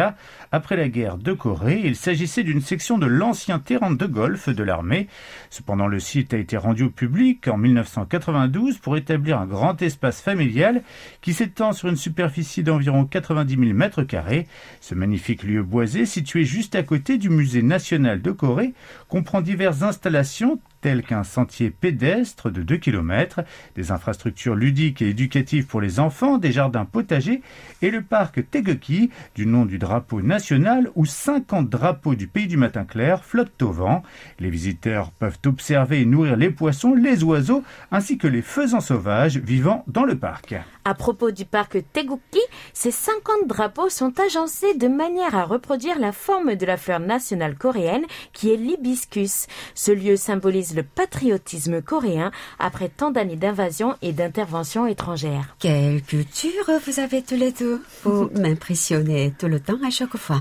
Après 0.50 0.76
la 0.76 0.88
guerre 0.88 1.18
de 1.18 1.32
Corée, 1.32 1.80
il 1.84 1.96
s'agissait 1.96 2.42
d'une 2.42 2.60
section 2.60 2.98
de 2.98 3.06
l'ancien 3.06 3.58
terrain 3.58 3.92
de 3.92 4.06
golf 4.06 4.48
de 4.48 4.62
l'armée. 4.62 5.08
Cependant, 5.50 5.86
le 5.86 6.00
site 6.00 6.34
a 6.34 6.38
été 6.38 6.56
rendu 6.56 6.84
au 6.84 6.90
public 6.90 7.48
en 7.48 7.56
1992 7.56 8.78
pour 8.78 8.96
établir 8.96 9.38
un 9.38 9.46
grand 9.46 9.80
espace 9.82 10.20
familial 10.20 10.82
qui 11.20 11.32
s'étend 11.32 11.72
sur 11.72 11.88
une 11.88 11.96
superficie 11.96 12.62
d'environ 12.62 13.04
90 13.04 13.56
000 13.56 13.72
mètres 13.72 14.02
carrés. 14.02 14.46
Ce 14.80 14.94
magnifique 14.94 15.42
lieu 15.42 15.62
boisé, 15.62 16.06
situé 16.06 16.44
juste 16.44 16.74
à 16.74 16.82
côté 16.82 17.18
du 17.18 17.30
Musée 17.30 17.62
national 17.62 18.20
de 18.22 18.30
Corée, 18.30 18.74
comprend 19.08 19.40
diverses 19.40 19.82
installations 19.82 20.60
tels 20.82 21.02
qu'un 21.02 21.24
sentier 21.24 21.70
pédestre 21.70 22.50
de 22.50 22.62
2 22.62 22.76
km, 22.76 23.40
des 23.76 23.90
infrastructures 23.90 24.54
ludiques 24.54 25.00
et 25.00 25.08
éducatives 25.08 25.66
pour 25.66 25.80
les 25.80 26.00
enfants, 26.00 26.36
des 26.36 26.52
jardins 26.52 26.84
potagers 26.84 27.40
et 27.80 27.90
le 27.90 28.02
parc 28.02 28.50
Tegeki, 28.50 29.10
du 29.34 29.46
nom 29.46 29.64
du 29.64 29.78
drapeau 29.78 30.20
national, 30.20 30.90
où 30.94 31.06
50 31.06 31.70
drapeaux 31.70 32.14
du 32.14 32.26
pays 32.26 32.48
du 32.48 32.56
matin 32.56 32.84
clair 32.84 33.24
flottent 33.24 33.62
au 33.62 33.72
vent. 33.72 34.02
Les 34.40 34.50
visiteurs 34.50 35.10
peuvent 35.12 35.38
observer 35.46 36.00
et 36.00 36.04
nourrir 36.04 36.36
les 36.36 36.50
poissons, 36.50 36.94
les 36.94 37.24
oiseaux, 37.24 37.62
ainsi 37.90 38.18
que 38.18 38.26
les 38.26 38.42
faisans 38.42 38.80
sauvages 38.80 39.38
vivant 39.38 39.84
dans 39.86 40.04
le 40.04 40.18
parc. 40.18 40.54
À 40.84 40.94
propos 40.94 41.30
du 41.30 41.44
parc 41.44 41.78
Teguki, 41.92 42.40
ces 42.72 42.90
50 42.90 43.46
drapeaux 43.46 43.88
sont 43.88 44.18
agencés 44.18 44.74
de 44.74 44.88
manière 44.88 45.36
à 45.36 45.44
reproduire 45.44 46.00
la 46.00 46.10
forme 46.10 46.56
de 46.56 46.66
la 46.66 46.76
fleur 46.76 46.98
nationale 46.98 47.56
coréenne 47.56 48.04
qui 48.32 48.52
est 48.52 48.56
l'hibiscus. 48.56 49.46
Ce 49.74 49.92
lieu 49.92 50.16
symbolise 50.16 50.71
le 50.74 50.82
patriotisme 50.82 51.82
coréen 51.82 52.30
après 52.58 52.88
tant 52.88 53.10
d'années 53.10 53.36
d'invasion 53.36 53.96
et 54.02 54.12
d'intervention 54.12 54.86
étrangère. 54.86 55.56
Quelle 55.58 56.02
culture 56.02 56.70
vous 56.86 57.00
avez 57.00 57.22
tous 57.22 57.36
les 57.36 57.52
deux? 57.52 57.82
Vous 58.04 58.30
m'impressionnez 58.38 59.32
tout 59.38 59.48
le 59.48 59.60
temps 59.60 59.78
à 59.84 59.90
chaque 59.90 60.16
fois. 60.16 60.40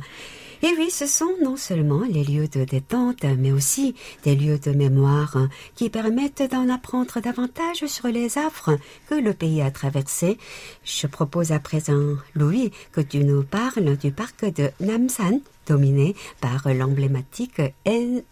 Et 0.63 0.69
oui, 0.77 0.91
ce 0.91 1.07
sont 1.07 1.33
non 1.41 1.57
seulement 1.57 2.03
les 2.07 2.23
lieux 2.23 2.47
de 2.47 2.65
détente, 2.65 3.23
mais 3.23 3.51
aussi 3.51 3.95
des 4.23 4.35
lieux 4.35 4.59
de 4.59 4.69
mémoire 4.71 5.35
qui 5.73 5.89
permettent 5.89 6.43
d'en 6.51 6.69
apprendre 6.69 7.19
davantage 7.19 7.87
sur 7.87 8.07
les 8.09 8.37
affres 8.37 8.77
que 9.09 9.15
le 9.15 9.33
pays 9.33 9.63
a 9.63 9.71
traversés. 9.71 10.37
Je 10.83 11.07
propose 11.07 11.51
à 11.51 11.59
présent, 11.59 12.15
Louis, 12.35 12.71
que 12.91 13.01
tu 13.01 13.23
nous 13.23 13.41
parles 13.41 13.97
du 13.97 14.11
parc 14.11 14.45
de 14.53 14.69
Namsan 14.79 15.39
dominé 15.71 16.15
par 16.41 16.67
l'emblématique 16.67 17.61
N 17.85 18.23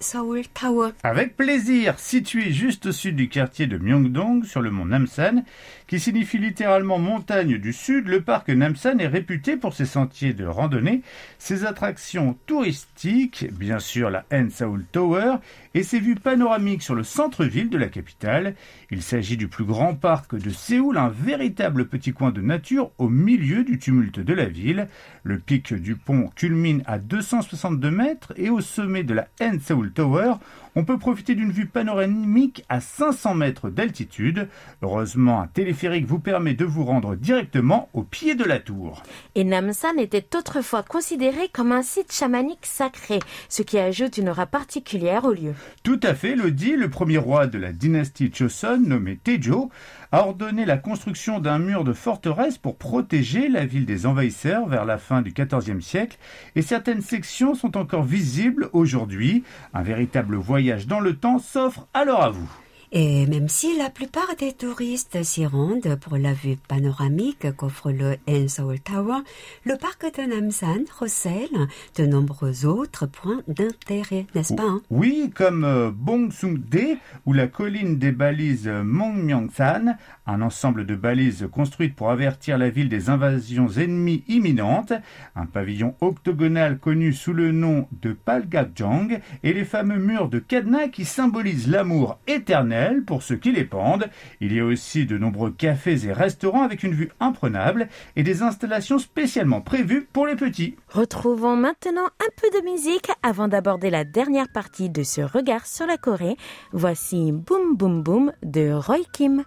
Tower. 0.53 0.89
Avec 1.03 1.37
plaisir, 1.37 1.97
situé 1.97 2.51
juste 2.51 2.87
au 2.87 2.91
sud 2.91 3.15
du 3.15 3.29
quartier 3.29 3.65
de 3.65 3.77
Myeongdong, 3.77 4.43
sur 4.43 4.59
le 4.59 4.71
mont 4.71 4.83
Namsan, 4.83 5.45
qui 5.89 5.99
signifie 5.99 6.37
littéralement 6.37 6.99
montagne 6.99 7.57
du 7.57 7.73
sud, 7.73 8.07
le 8.07 8.21
parc 8.21 8.49
Namsan 8.49 8.99
est 8.99 9.07
réputé 9.07 9.57
pour 9.57 9.73
ses 9.73 9.87
sentiers 9.87 10.33
de 10.33 10.45
randonnée, 10.45 11.01
ses 11.39 11.65
attractions 11.65 12.37
touristiques, 12.45 13.47
bien 13.51 13.79
sûr 13.79 14.11
la 14.11 14.23
N 14.29 14.51
Seoul 14.51 14.85
Tower, 14.91 15.37
et 15.73 15.81
ses 15.81 15.99
vues 15.99 16.13
panoramiques 16.13 16.83
sur 16.83 16.93
le 16.93 17.03
centre-ville 17.03 17.71
de 17.71 17.77
la 17.79 17.87
capitale. 17.87 18.53
Il 18.91 19.01
s'agit 19.01 19.35
du 19.35 19.47
plus 19.47 19.65
grand 19.65 19.95
parc 19.95 20.35
de 20.35 20.51
Séoul, 20.51 20.97
un 20.99 21.09
véritable 21.09 21.87
petit 21.87 22.13
coin 22.13 22.29
de 22.29 22.41
nature 22.41 22.91
au 22.99 23.09
milieu 23.09 23.63
du 23.63 23.79
tumulte 23.79 24.19
de 24.19 24.33
la 24.33 24.45
ville. 24.45 24.87
Le 25.23 25.39
pic 25.39 25.73
du 25.73 25.95
pont 25.95 26.29
culmine 26.35 26.83
à 26.85 26.99
262 26.99 27.89
mètres 27.89 28.33
et 28.35 28.51
au 28.51 28.61
sommet 28.61 29.03
de 29.03 29.15
la 29.15 29.27
N 29.39 29.59
Seoul 29.59 29.91
Tower, 29.91 30.33
on 30.75 30.83
peut 30.83 30.97
profiter 30.97 31.35
d'une 31.35 31.51
vue 31.51 31.65
panoramique 31.65 32.63
à 32.69 32.79
500 32.79 33.35
mètres 33.35 33.69
d'altitude. 33.69 34.47
Heureusement, 34.81 35.41
un 35.41 35.47
téléphérique 35.47 36.05
vous 36.05 36.19
permet 36.19 36.53
de 36.53 36.65
vous 36.65 36.83
rendre 36.83 37.15
directement 37.15 37.89
au 37.93 38.03
pied 38.03 38.35
de 38.35 38.43
la 38.43 38.59
tour. 38.59 39.03
Et 39.35 39.43
Namsan 39.43 39.97
était 39.97 40.35
autrefois 40.35 40.83
considéré 40.83 41.49
comme 41.51 41.71
un 41.71 41.81
site 41.81 42.13
chamanique 42.13 42.65
sacré, 42.65 43.19
ce 43.49 43.61
qui 43.61 43.77
ajoute 43.77 44.17
une 44.17 44.29
aura 44.29 44.45
particulière 44.45 45.25
au 45.25 45.33
lieu. 45.33 45.53
Tout 45.83 45.99
à 46.03 46.13
fait, 46.13 46.35
Lodi, 46.35 46.75
le 46.75 46.89
premier 46.89 47.17
roi 47.17 47.47
de 47.47 47.57
la 47.57 47.71
dynastie 47.71 48.31
Choson, 48.33 48.79
nommé 48.79 49.17
Tejo, 49.17 49.69
a 50.11 50.21
ordonné 50.21 50.65
la 50.65 50.77
construction 50.77 51.39
d'un 51.39 51.59
mur 51.59 51.83
de 51.83 51.93
forteresse 51.93 52.57
pour 52.57 52.77
protéger 52.77 53.47
la 53.47 53.65
ville 53.65 53.85
des 53.85 54.05
envahisseurs 54.05 54.67
vers 54.67 54.85
la 54.85 54.97
fin 54.97 55.21
du 55.21 55.33
XIVe 55.33 55.81
siècle, 55.81 56.17
et 56.55 56.61
certaines 56.61 57.01
sections 57.01 57.53
sont 57.53 57.77
encore 57.77 58.03
visibles 58.03 58.69
aujourd'hui. 58.73 59.43
Un 59.73 59.83
véritable 59.83 60.35
voyage 60.35 60.87
dans 60.87 60.99
le 60.99 61.15
temps 61.15 61.39
s'offre 61.39 61.87
alors 61.93 62.23
à 62.23 62.29
vous. 62.29 62.49
Et 62.91 63.27
même 63.27 63.49
si 63.49 63.77
la 63.77 63.91
plupart 63.91 64.35
des 64.39 64.51
touristes 64.51 65.21
s'y 65.21 65.45
rendent 65.45 65.95
pour 66.01 66.17
la 66.17 66.33
vue 66.33 66.55
panoramique 66.55 67.55
qu'offre 67.55 67.91
le 67.91 68.15
Seoul 68.47 68.79
Tower, 68.79 69.19
le 69.63 69.77
parc 69.77 70.05
de 70.17 70.23
Namsan 70.23 70.85
recèle 70.99 71.67
de 71.97 72.05
nombreux 72.07 72.65
autres 72.65 73.05
points 73.05 73.41
d'intérêt, 73.47 74.25
n'est-ce 74.33 74.55
pas 74.55 74.63
hein? 74.63 74.81
Oui, 74.89 75.31
comme 75.35 75.65
euh, 75.65 75.91
Bongsung-dae 75.91 76.97
ou 77.27 77.33
la 77.33 77.45
colline 77.47 77.99
des 77.99 78.11
balises 78.11 78.67
Mongmyongsan, 78.67 79.95
un 80.25 80.41
ensemble 80.41 80.87
de 80.87 80.95
balises 80.95 81.47
construites 81.51 81.95
pour 81.95 82.09
avertir 82.09 82.57
la 82.57 82.71
ville 82.71 82.89
des 82.89 83.11
invasions 83.11 83.69
ennemies 83.69 84.23
imminentes, 84.27 84.93
un 85.35 85.45
pavillon 85.45 85.93
octogonal 86.01 86.79
connu 86.79 87.13
sous 87.13 87.33
le 87.33 87.51
nom 87.51 87.87
de 88.01 88.13
Palgakjong 88.13 89.19
et 89.43 89.53
les 89.53 89.65
fameux 89.65 89.99
murs 89.99 90.29
de 90.29 90.39
cadenas 90.39 90.87
qui 90.87 91.05
symbolisent 91.05 91.67
l'amour 91.67 92.17
éternel 92.25 92.78
pour 93.06 93.22
ceux 93.22 93.36
qui 93.36 93.52
les 93.52 93.64
pendent. 93.64 94.08
Il 94.40 94.52
y 94.52 94.60
a 94.60 94.64
aussi 94.64 95.06
de 95.06 95.18
nombreux 95.18 95.50
cafés 95.50 96.06
et 96.06 96.12
restaurants 96.12 96.62
avec 96.62 96.82
une 96.82 96.94
vue 96.94 97.10
imprenable 97.20 97.88
et 98.16 98.22
des 98.22 98.42
installations 98.42 98.98
spécialement 98.98 99.60
prévues 99.60 100.06
pour 100.12 100.26
les 100.26 100.36
petits. 100.36 100.76
Retrouvons 100.88 101.56
maintenant 101.56 102.06
un 102.06 102.30
peu 102.40 102.48
de 102.56 102.64
musique 102.64 103.10
avant 103.22 103.48
d'aborder 103.48 103.90
la 103.90 104.04
dernière 104.04 104.48
partie 104.48 104.88
de 104.88 105.02
ce 105.02 105.20
regard 105.20 105.66
sur 105.66 105.86
la 105.86 105.96
Corée. 105.96 106.36
Voici 106.72 107.32
Boom 107.32 107.76
Boom 107.76 108.02
Boom 108.02 108.32
de 108.42 108.72
Roy 108.72 109.04
Kim. 109.12 109.44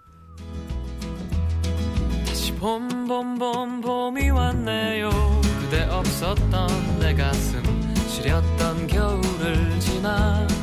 다시 2.26 2.54
봄봄봄 2.56 3.82
봄이 3.82 4.30
왔네요 4.30 5.10
그대 5.62 5.84
없었던 5.90 7.00
내 7.00 7.14
가슴 7.14 7.64
시렸던 8.08 8.88
겨울을 8.88 9.80
지나 9.80 10.48
또 10.48 10.61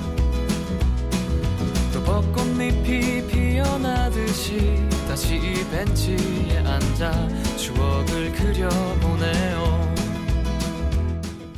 벚꽃잎이 2.08 3.26
피어나듯이 3.28 4.76
다시 5.08 5.36
이 5.36 5.64
벤치에 5.70 6.58
앉아 6.58 7.28
추억을 7.56 8.32
그려보네요 8.32 9.94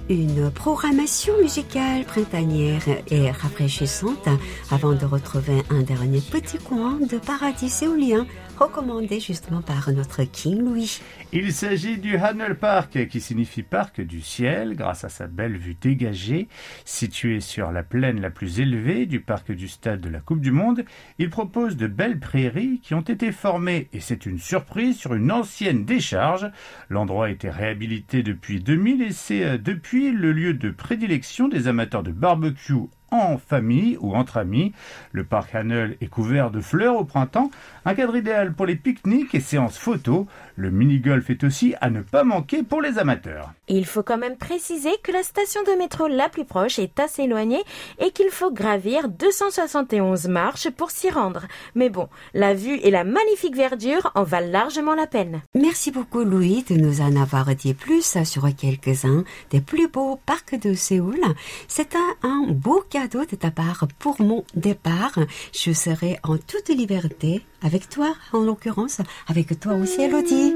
Une 0.09 0.53
programmation 0.53 1.41
musicale 1.41 2.05
printanière 2.05 3.03
et 3.11 3.29
rafraîchissante 3.33 4.29
avant 4.71 4.93
de 4.93 5.05
retrouver 5.05 5.65
un 5.69 5.83
dernier 5.83 6.21
petit 6.21 6.59
coin 6.59 7.01
de 7.01 7.19
paradis 7.19 7.69
séoulien 7.69 8.25
recommandé 8.62 9.20
justement 9.20 9.64
par 9.64 9.92
notre 9.92 10.24
King 10.24 10.64
Louis. 10.64 11.02
Il 11.34 11.52
s'agit 11.52 11.98
du 11.98 12.16
Hanel 12.18 12.56
Park, 12.56 13.08
qui 13.08 13.20
signifie 13.20 13.64
parc 13.64 14.02
du 14.02 14.22
ciel, 14.22 14.76
grâce 14.76 15.04
à 15.04 15.10
sa 15.10 15.26
belle 15.26 15.58
vue 15.58 15.74
dégagée. 15.74 16.48
Situé 16.86 17.40
sur 17.40 17.72
la 17.72 17.82
plaine 17.82 18.22
la 18.22 18.30
plus 18.30 18.60
élevée 18.60 19.08
du 19.08 19.20
parc 19.20 19.52
du 19.52 19.68
stade 19.68 20.00
de 20.00 20.10
la 20.10 20.20
Coupe 20.20 20.42
du 20.42 20.52
Monde, 20.52 20.86
il 21.18 21.32
propose 21.32 21.76
de 21.76 21.88
belles 21.88 22.20
prairies 22.20 22.80
qui 22.84 22.94
ont 22.94 23.02
été 23.02 23.32
formées, 23.32 23.90
et 23.94 24.00
c'est 24.00 24.28
une 24.28 24.38
surprise, 24.38 24.96
sur 24.96 25.16
une 25.16 25.32
ancienne 25.32 25.84
décharge. 25.84 26.52
L'endroit 26.90 27.26
a 27.26 27.30
été 27.32 27.50
réhabilité 27.50 28.22
depuis 28.22 28.62
2000 28.62 29.02
et 29.02 29.12
c'est 29.12 29.44
euh, 29.44 29.58
depuis 29.58 30.12
le 30.12 30.32
lieu 30.32 30.54
de 30.54 30.70
prédilection 30.70 31.48
des 31.48 31.68
amateurs 31.68 32.04
de 32.04 32.12
barbecue 32.12 32.90
en 33.12 33.38
famille 33.38 33.98
ou 34.00 34.16
entre 34.16 34.38
amis. 34.38 34.74
Le 35.12 35.24
parc 35.24 35.54
Hanel 35.54 35.98
est 36.02 36.08
couvert 36.08 36.50
de 36.50 36.62
fleurs 36.62 36.96
au 36.96 37.04
printemps, 37.04 37.52
un 37.86 37.94
cadre 37.94 38.16
idéal 38.16 38.54
pour 38.54 38.66
les 38.66 38.76
pique-niques 38.76 39.36
et 39.36 39.40
séances 39.40 39.78
photos. 39.78 40.26
Le 40.56 40.72
mini-golf 40.72 41.30
est 41.30 41.44
aussi 41.44 41.76
à 41.82 41.90
ne 41.90 42.02
pas 42.02 42.24
manquer 42.24 42.64
pour 42.64 42.82
les 42.82 42.98
amateurs. 42.98 43.52
Il 43.68 43.86
faut 43.86 44.04
quand 44.04 44.18
même 44.18 44.38
préciser 44.38 44.92
que 45.04 45.12
la 45.12 45.24
station 45.24 45.62
de 45.64 45.78
métro 45.78 46.08
la 46.08 46.30
plus 46.30 46.46
proche 46.46 46.80
est 46.80 47.00
assez 47.00 47.24
éloignée 47.24 47.64
et 48.00 48.12
qu'il 48.12 48.30
faut 48.30 48.52
gravir 48.52 49.10
271 49.10 50.28
marches 50.28 50.70
pour 50.70 50.92
s'y 50.92 51.10
rendre. 51.10 51.48
Mais 51.76 51.90
bon, 51.90 52.08
la 52.34 52.54
vue 52.54 52.76
et 52.84 52.92
la 52.92 53.04
magnifique 53.04 53.56
verdure 53.56 54.12
en 54.16 54.24
valent 54.24 54.52
largement 54.52 54.96
la 54.96 55.08
peine. 55.08 55.42
Merci 55.56 55.92
beaucoup 55.92 56.24
Louis 56.24 56.64
de 56.70 56.76
nous 56.76 57.02
en 57.02 57.16
avoir 57.16 57.54
dit 57.56 57.74
plus 57.74 58.18
sur 58.24 58.48
quelques-uns 58.56 59.24
des 59.50 59.62
plus 59.62 59.88
beaux 59.88 60.20
parcs 60.26 60.60
de 60.60 60.74
Séoul. 60.74 61.20
C'est 61.68 61.96
un, 61.96 62.16
un 62.24 62.48
beau 62.50 62.84
cadeau 63.01 63.25
de 63.25 63.37
ta 63.37 63.51
part 63.51 63.87
pour 63.99 64.21
mon 64.21 64.45
départ. 64.55 65.19
Je 65.53 65.73
serai 65.73 66.19
en 66.23 66.37
toute 66.37 66.69
liberté 66.69 67.43
avec 67.63 67.89
toi, 67.89 68.15
en 68.33 68.41
l'occurrence, 68.41 69.01
avec 69.29 69.59
toi 69.61 69.75
aussi 69.75 70.03
Elodie. 70.03 70.55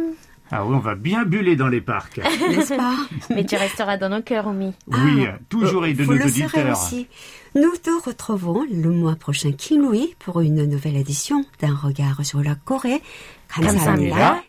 Ah 0.53 0.67
oui, 0.67 0.75
on 0.75 0.81
va 0.81 0.97
bien 0.97 1.25
buller 1.25 1.55
dans 1.55 1.69
les 1.69 1.81
parcs. 1.81 2.19
N'est-ce 2.49 2.75
pas 2.75 2.95
Mais 3.33 3.45
tu 3.47 3.55
resteras 3.55 3.97
dans 3.99 4.09
nos 4.09 4.21
cœurs, 4.23 4.49
Oumi. 4.49 4.73
Oui, 4.89 5.27
Ah, 5.29 5.39
toujours 5.49 5.87
et 5.87 5.95
de 5.95 6.03
vous 6.03 6.15
nos 6.15 6.25
le 6.25 6.29
serez 6.29 6.45
auditeurs. 6.45 6.73
aussi. 6.83 7.07
Nous 7.55 7.77
te 7.83 7.91
retrouvons 8.05 8.65
le 8.69 8.91
mois 8.91 9.15
prochain, 9.15 9.53
King 9.53 9.81
Louis, 9.83 10.15
pour 10.19 10.41
une 10.41 10.65
nouvelle 10.67 10.97
édition 10.97 11.45
d'un 11.61 11.75
regard 11.75 12.25
sur 12.25 12.43
la 12.43 12.57
Corée. 12.57 13.01
감사합니다. 13.49 14.43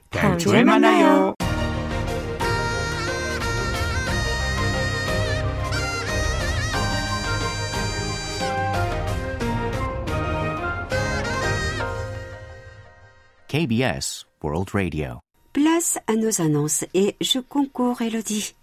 KBS 13.49 14.26
World 14.42 14.70
Radio. 14.70 15.20
Place 15.53 15.99
à 16.09 16.16
nos 16.16 16.40
annonces 16.40 16.84
et 16.94 17.14
je 17.20 17.38
concours, 17.38 18.03
Elodie. 18.03 18.55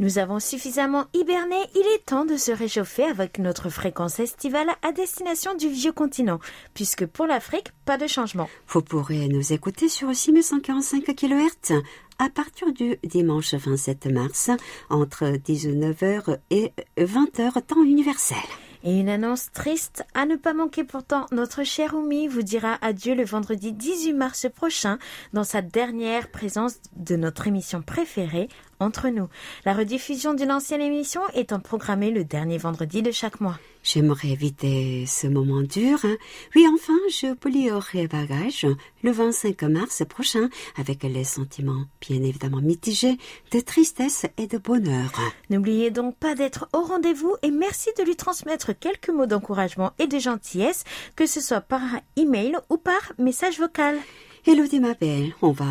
Nous 0.00 0.18
avons 0.18 0.40
suffisamment 0.40 1.04
hiberné, 1.14 1.56
il 1.76 1.86
est 1.94 2.04
temps 2.04 2.24
de 2.24 2.36
se 2.36 2.50
réchauffer 2.50 3.04
avec 3.04 3.38
notre 3.38 3.70
fréquence 3.70 4.18
estivale 4.18 4.68
à 4.82 4.90
destination 4.90 5.54
du 5.54 5.68
vieux 5.68 5.92
continent, 5.92 6.40
puisque 6.74 7.06
pour 7.06 7.26
l'Afrique, 7.26 7.68
pas 7.84 7.98
de 7.98 8.08
changement. 8.08 8.48
Vous 8.66 8.82
pourrez 8.82 9.28
nous 9.28 9.52
écouter 9.52 9.88
sur 9.88 10.12
6145 10.12 11.04
kHz 11.04 11.80
à 12.18 12.28
partir 12.28 12.72
du 12.72 12.96
dimanche 13.04 13.54
27 13.54 14.06
mars 14.06 14.50
entre 14.90 15.36
19h 15.36 16.38
et 16.50 16.72
20h 16.98 17.62
temps 17.62 17.84
universel. 17.84 18.38
Et 18.84 18.98
une 18.98 19.08
annonce 19.08 19.52
triste 19.52 20.04
à 20.12 20.26
ne 20.26 20.34
pas 20.34 20.54
manquer 20.54 20.82
pourtant, 20.82 21.26
notre 21.30 21.62
cher 21.62 21.94
Oumi 21.94 22.26
vous 22.26 22.42
dira 22.42 22.78
adieu 22.82 23.14
le 23.14 23.24
vendredi 23.24 23.72
18 23.72 24.12
mars 24.12 24.46
prochain 24.52 24.98
dans 25.32 25.44
sa 25.44 25.62
dernière 25.62 26.30
présence 26.30 26.80
de 26.96 27.14
notre 27.14 27.46
émission 27.46 27.80
préférée, 27.80 28.48
Entre 28.82 29.10
nous. 29.10 29.28
La 29.64 29.74
rediffusion 29.74 30.34
d'une 30.34 30.50
ancienne 30.50 30.80
émission 30.80 31.20
étant 31.34 31.60
programmée 31.60 32.10
le 32.10 32.24
dernier 32.24 32.58
vendredi 32.58 33.00
de 33.00 33.12
chaque 33.12 33.40
mois. 33.40 33.60
J'aimerais 33.84 34.30
éviter 34.30 35.04
ce 35.06 35.28
moment 35.28 35.60
dur. 35.62 36.00
hein. 36.04 36.16
Oui, 36.56 36.66
enfin, 36.72 36.92
je 37.08 37.32
polierai 37.34 38.08
bagages 38.08 38.66
le 39.04 39.10
25 39.12 39.62
mars 39.62 40.02
prochain 40.08 40.48
avec 40.76 41.04
les 41.04 41.22
sentiments 41.22 41.84
bien 42.00 42.22
évidemment 42.24 42.60
mitigés 42.60 43.18
de 43.52 43.60
tristesse 43.60 44.26
et 44.36 44.48
de 44.48 44.58
bonheur. 44.58 45.12
N'oubliez 45.48 45.92
donc 45.92 46.16
pas 46.16 46.34
d'être 46.34 46.68
au 46.72 46.82
rendez-vous 46.82 47.36
et 47.42 47.52
merci 47.52 47.90
de 47.96 48.02
lui 48.02 48.16
transmettre 48.16 48.76
quelques 48.76 49.10
mots 49.10 49.26
d'encouragement 49.26 49.92
et 50.00 50.08
de 50.08 50.18
gentillesse, 50.18 50.82
que 51.14 51.26
ce 51.26 51.40
soit 51.40 51.60
par 51.60 51.82
email 52.16 52.56
ou 52.68 52.78
par 52.78 53.12
message 53.18 53.58
vocal. 53.60 53.96
Elodie, 54.44 54.80
ma 54.80 54.94
belle, 54.94 55.34
on 55.40 55.52
va 55.52 55.66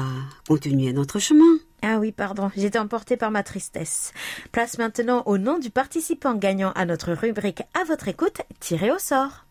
continuer 0.47 0.93
notre 0.93 1.19
chemin. 1.19 1.59
Ah 1.83 1.97
oui, 1.99 2.11
pardon, 2.11 2.51
j'étais 2.55 2.77
emportée 2.77 3.17
par 3.17 3.31
ma 3.31 3.43
tristesse. 3.43 4.13
Place 4.51 4.77
maintenant 4.77 5.23
au 5.25 5.37
nom 5.37 5.57
du 5.57 5.71
participant 5.71 6.35
gagnant 6.35 6.71
à 6.73 6.85
notre 6.85 7.13
rubrique 7.13 7.63
à 7.79 7.83
votre 7.85 8.07
écoute, 8.07 8.41
tiré 8.59 8.91
au 8.91 8.99
sort. 8.99 9.45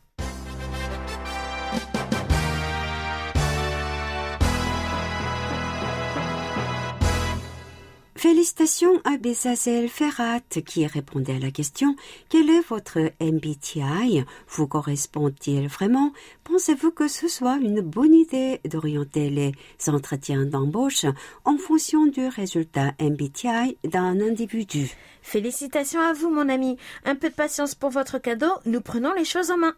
Félicitations 8.21 9.01
à 9.05 9.17
Bezazel 9.17 9.89
Ferrat 9.89 10.41
qui 10.67 10.87
répondait 10.87 11.37
à 11.37 11.39
la 11.39 11.51
question 11.51 11.97
Quel 12.29 12.51
est 12.51 12.61
votre 12.69 12.99
MBTI 13.19 14.25
Vous 14.47 14.67
correspond-il 14.67 15.69
vraiment? 15.69 16.13
Pensez-vous 16.45 16.91
que 16.91 17.09
ce 17.09 17.29
soit 17.29 17.57
une 17.57 17.81
bonne 17.81 18.13
idée 18.13 18.61
d'orienter 18.67 19.31
les 19.31 19.53
entretiens 19.87 20.45
d'embauche 20.45 21.07
en 21.47 21.57
fonction 21.57 22.05
du 22.05 22.27
résultat 22.27 22.93
MBTI 23.01 23.79
d'un 23.85 24.21
individu? 24.21 24.91
Félicitations 25.23 26.03
à 26.03 26.13
vous, 26.13 26.29
mon 26.29 26.51
ami. 26.51 26.77
Un 27.07 27.15
peu 27.15 27.31
de 27.31 27.35
patience 27.35 27.75
pour 27.75 27.89
votre 27.89 28.19
cadeau. 28.19 28.53
Nous 28.67 28.83
prenons 28.83 29.15
les 29.15 29.25
choses 29.25 29.51
en 29.51 29.57
main. 29.57 29.73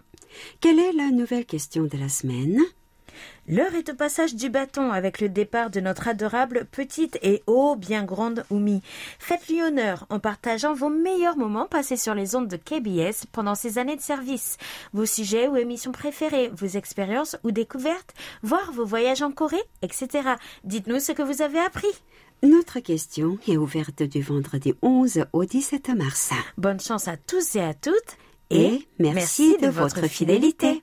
Quelle 0.60 0.80
est 0.80 0.92
la 0.94 1.12
nouvelle 1.12 1.46
question 1.46 1.84
de 1.84 1.96
la 1.96 2.08
semaine? 2.08 2.58
L'heure 3.48 3.74
est 3.74 3.90
au 3.90 3.94
passage 3.94 4.34
du 4.34 4.50
bâton 4.50 4.92
avec 4.92 5.20
le 5.20 5.28
départ 5.28 5.70
de 5.70 5.80
notre 5.80 6.08
adorable 6.08 6.66
petite 6.70 7.18
et 7.22 7.42
ô 7.46 7.76
bien 7.76 8.04
grande 8.04 8.44
Oumi. 8.50 8.82
Faites-lui 9.18 9.62
honneur 9.62 10.06
en 10.10 10.18
partageant 10.18 10.74
vos 10.74 10.88
meilleurs 10.88 11.36
moments 11.36 11.66
passés 11.66 11.96
sur 11.96 12.14
les 12.14 12.36
ondes 12.36 12.48
de 12.48 12.56
KBS 12.56 13.26
pendant 13.32 13.54
ces 13.54 13.78
années 13.78 13.96
de 13.96 14.00
service, 14.00 14.56
vos 14.92 15.06
sujets 15.06 15.48
ou 15.48 15.56
émissions 15.56 15.92
préférées, 15.92 16.50
vos 16.54 16.66
expériences 16.66 17.36
ou 17.44 17.50
découvertes, 17.50 18.14
voire 18.42 18.72
vos 18.72 18.84
voyages 18.84 19.22
en 19.22 19.32
Corée, 19.32 19.62
etc. 19.82 20.30
Dites-nous 20.64 21.00
ce 21.00 21.12
que 21.12 21.22
vous 21.22 21.42
avez 21.42 21.58
appris. 21.58 21.92
Notre 22.42 22.80
question 22.80 23.38
est 23.46 23.56
ouverte 23.56 24.02
du 24.02 24.20
vendredi 24.20 24.74
11 24.82 25.26
au 25.32 25.44
17 25.44 25.90
mars. 25.90 26.30
Bonne 26.58 26.80
chance 26.80 27.06
à 27.06 27.16
tous 27.16 27.54
et 27.54 27.60
à 27.60 27.72
toutes 27.72 28.16
et, 28.50 28.86
merci, 28.98 29.56
de, 29.62 29.68
votre 29.68 30.06
fidélité. 30.08 30.82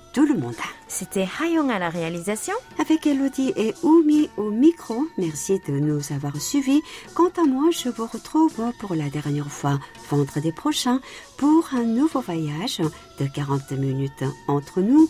tout 0.12 0.26
le 0.26 0.34
monde. 0.34 0.54
C'était 0.88 1.28
Hayong 1.40 1.70
à 1.70 1.78
la 1.78 1.90
réalisation. 1.90 2.54
Avec 2.78 3.06
Elodie 3.06 3.52
et 3.56 3.74
Oumi 3.82 4.30
au 4.36 4.50
micro, 4.50 5.06
merci 5.18 5.60
de 5.68 5.74
nous 5.74 6.00
avoir 6.12 6.40
suivis. 6.40 6.82
Quant 7.14 7.30
à 7.36 7.44
moi, 7.44 7.70
je 7.70 7.90
vous 7.90 8.06
retrouve 8.06 8.72
pour 8.78 8.94
la 8.94 9.10
dernière 9.10 9.50
fois 9.50 9.78
vendredi 10.10 10.52
prochain 10.52 11.00
pour 11.36 11.68
un 11.74 11.84
nouveau 11.84 12.20
voyage 12.20 12.80
de 13.18 13.26
40 13.26 13.72
minutes 13.72 14.24
entre 14.48 14.80
nous. 14.80 15.08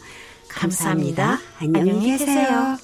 감사합니다. 0.49 1.39
안녕히 1.61 2.17
계세요. 2.17 2.77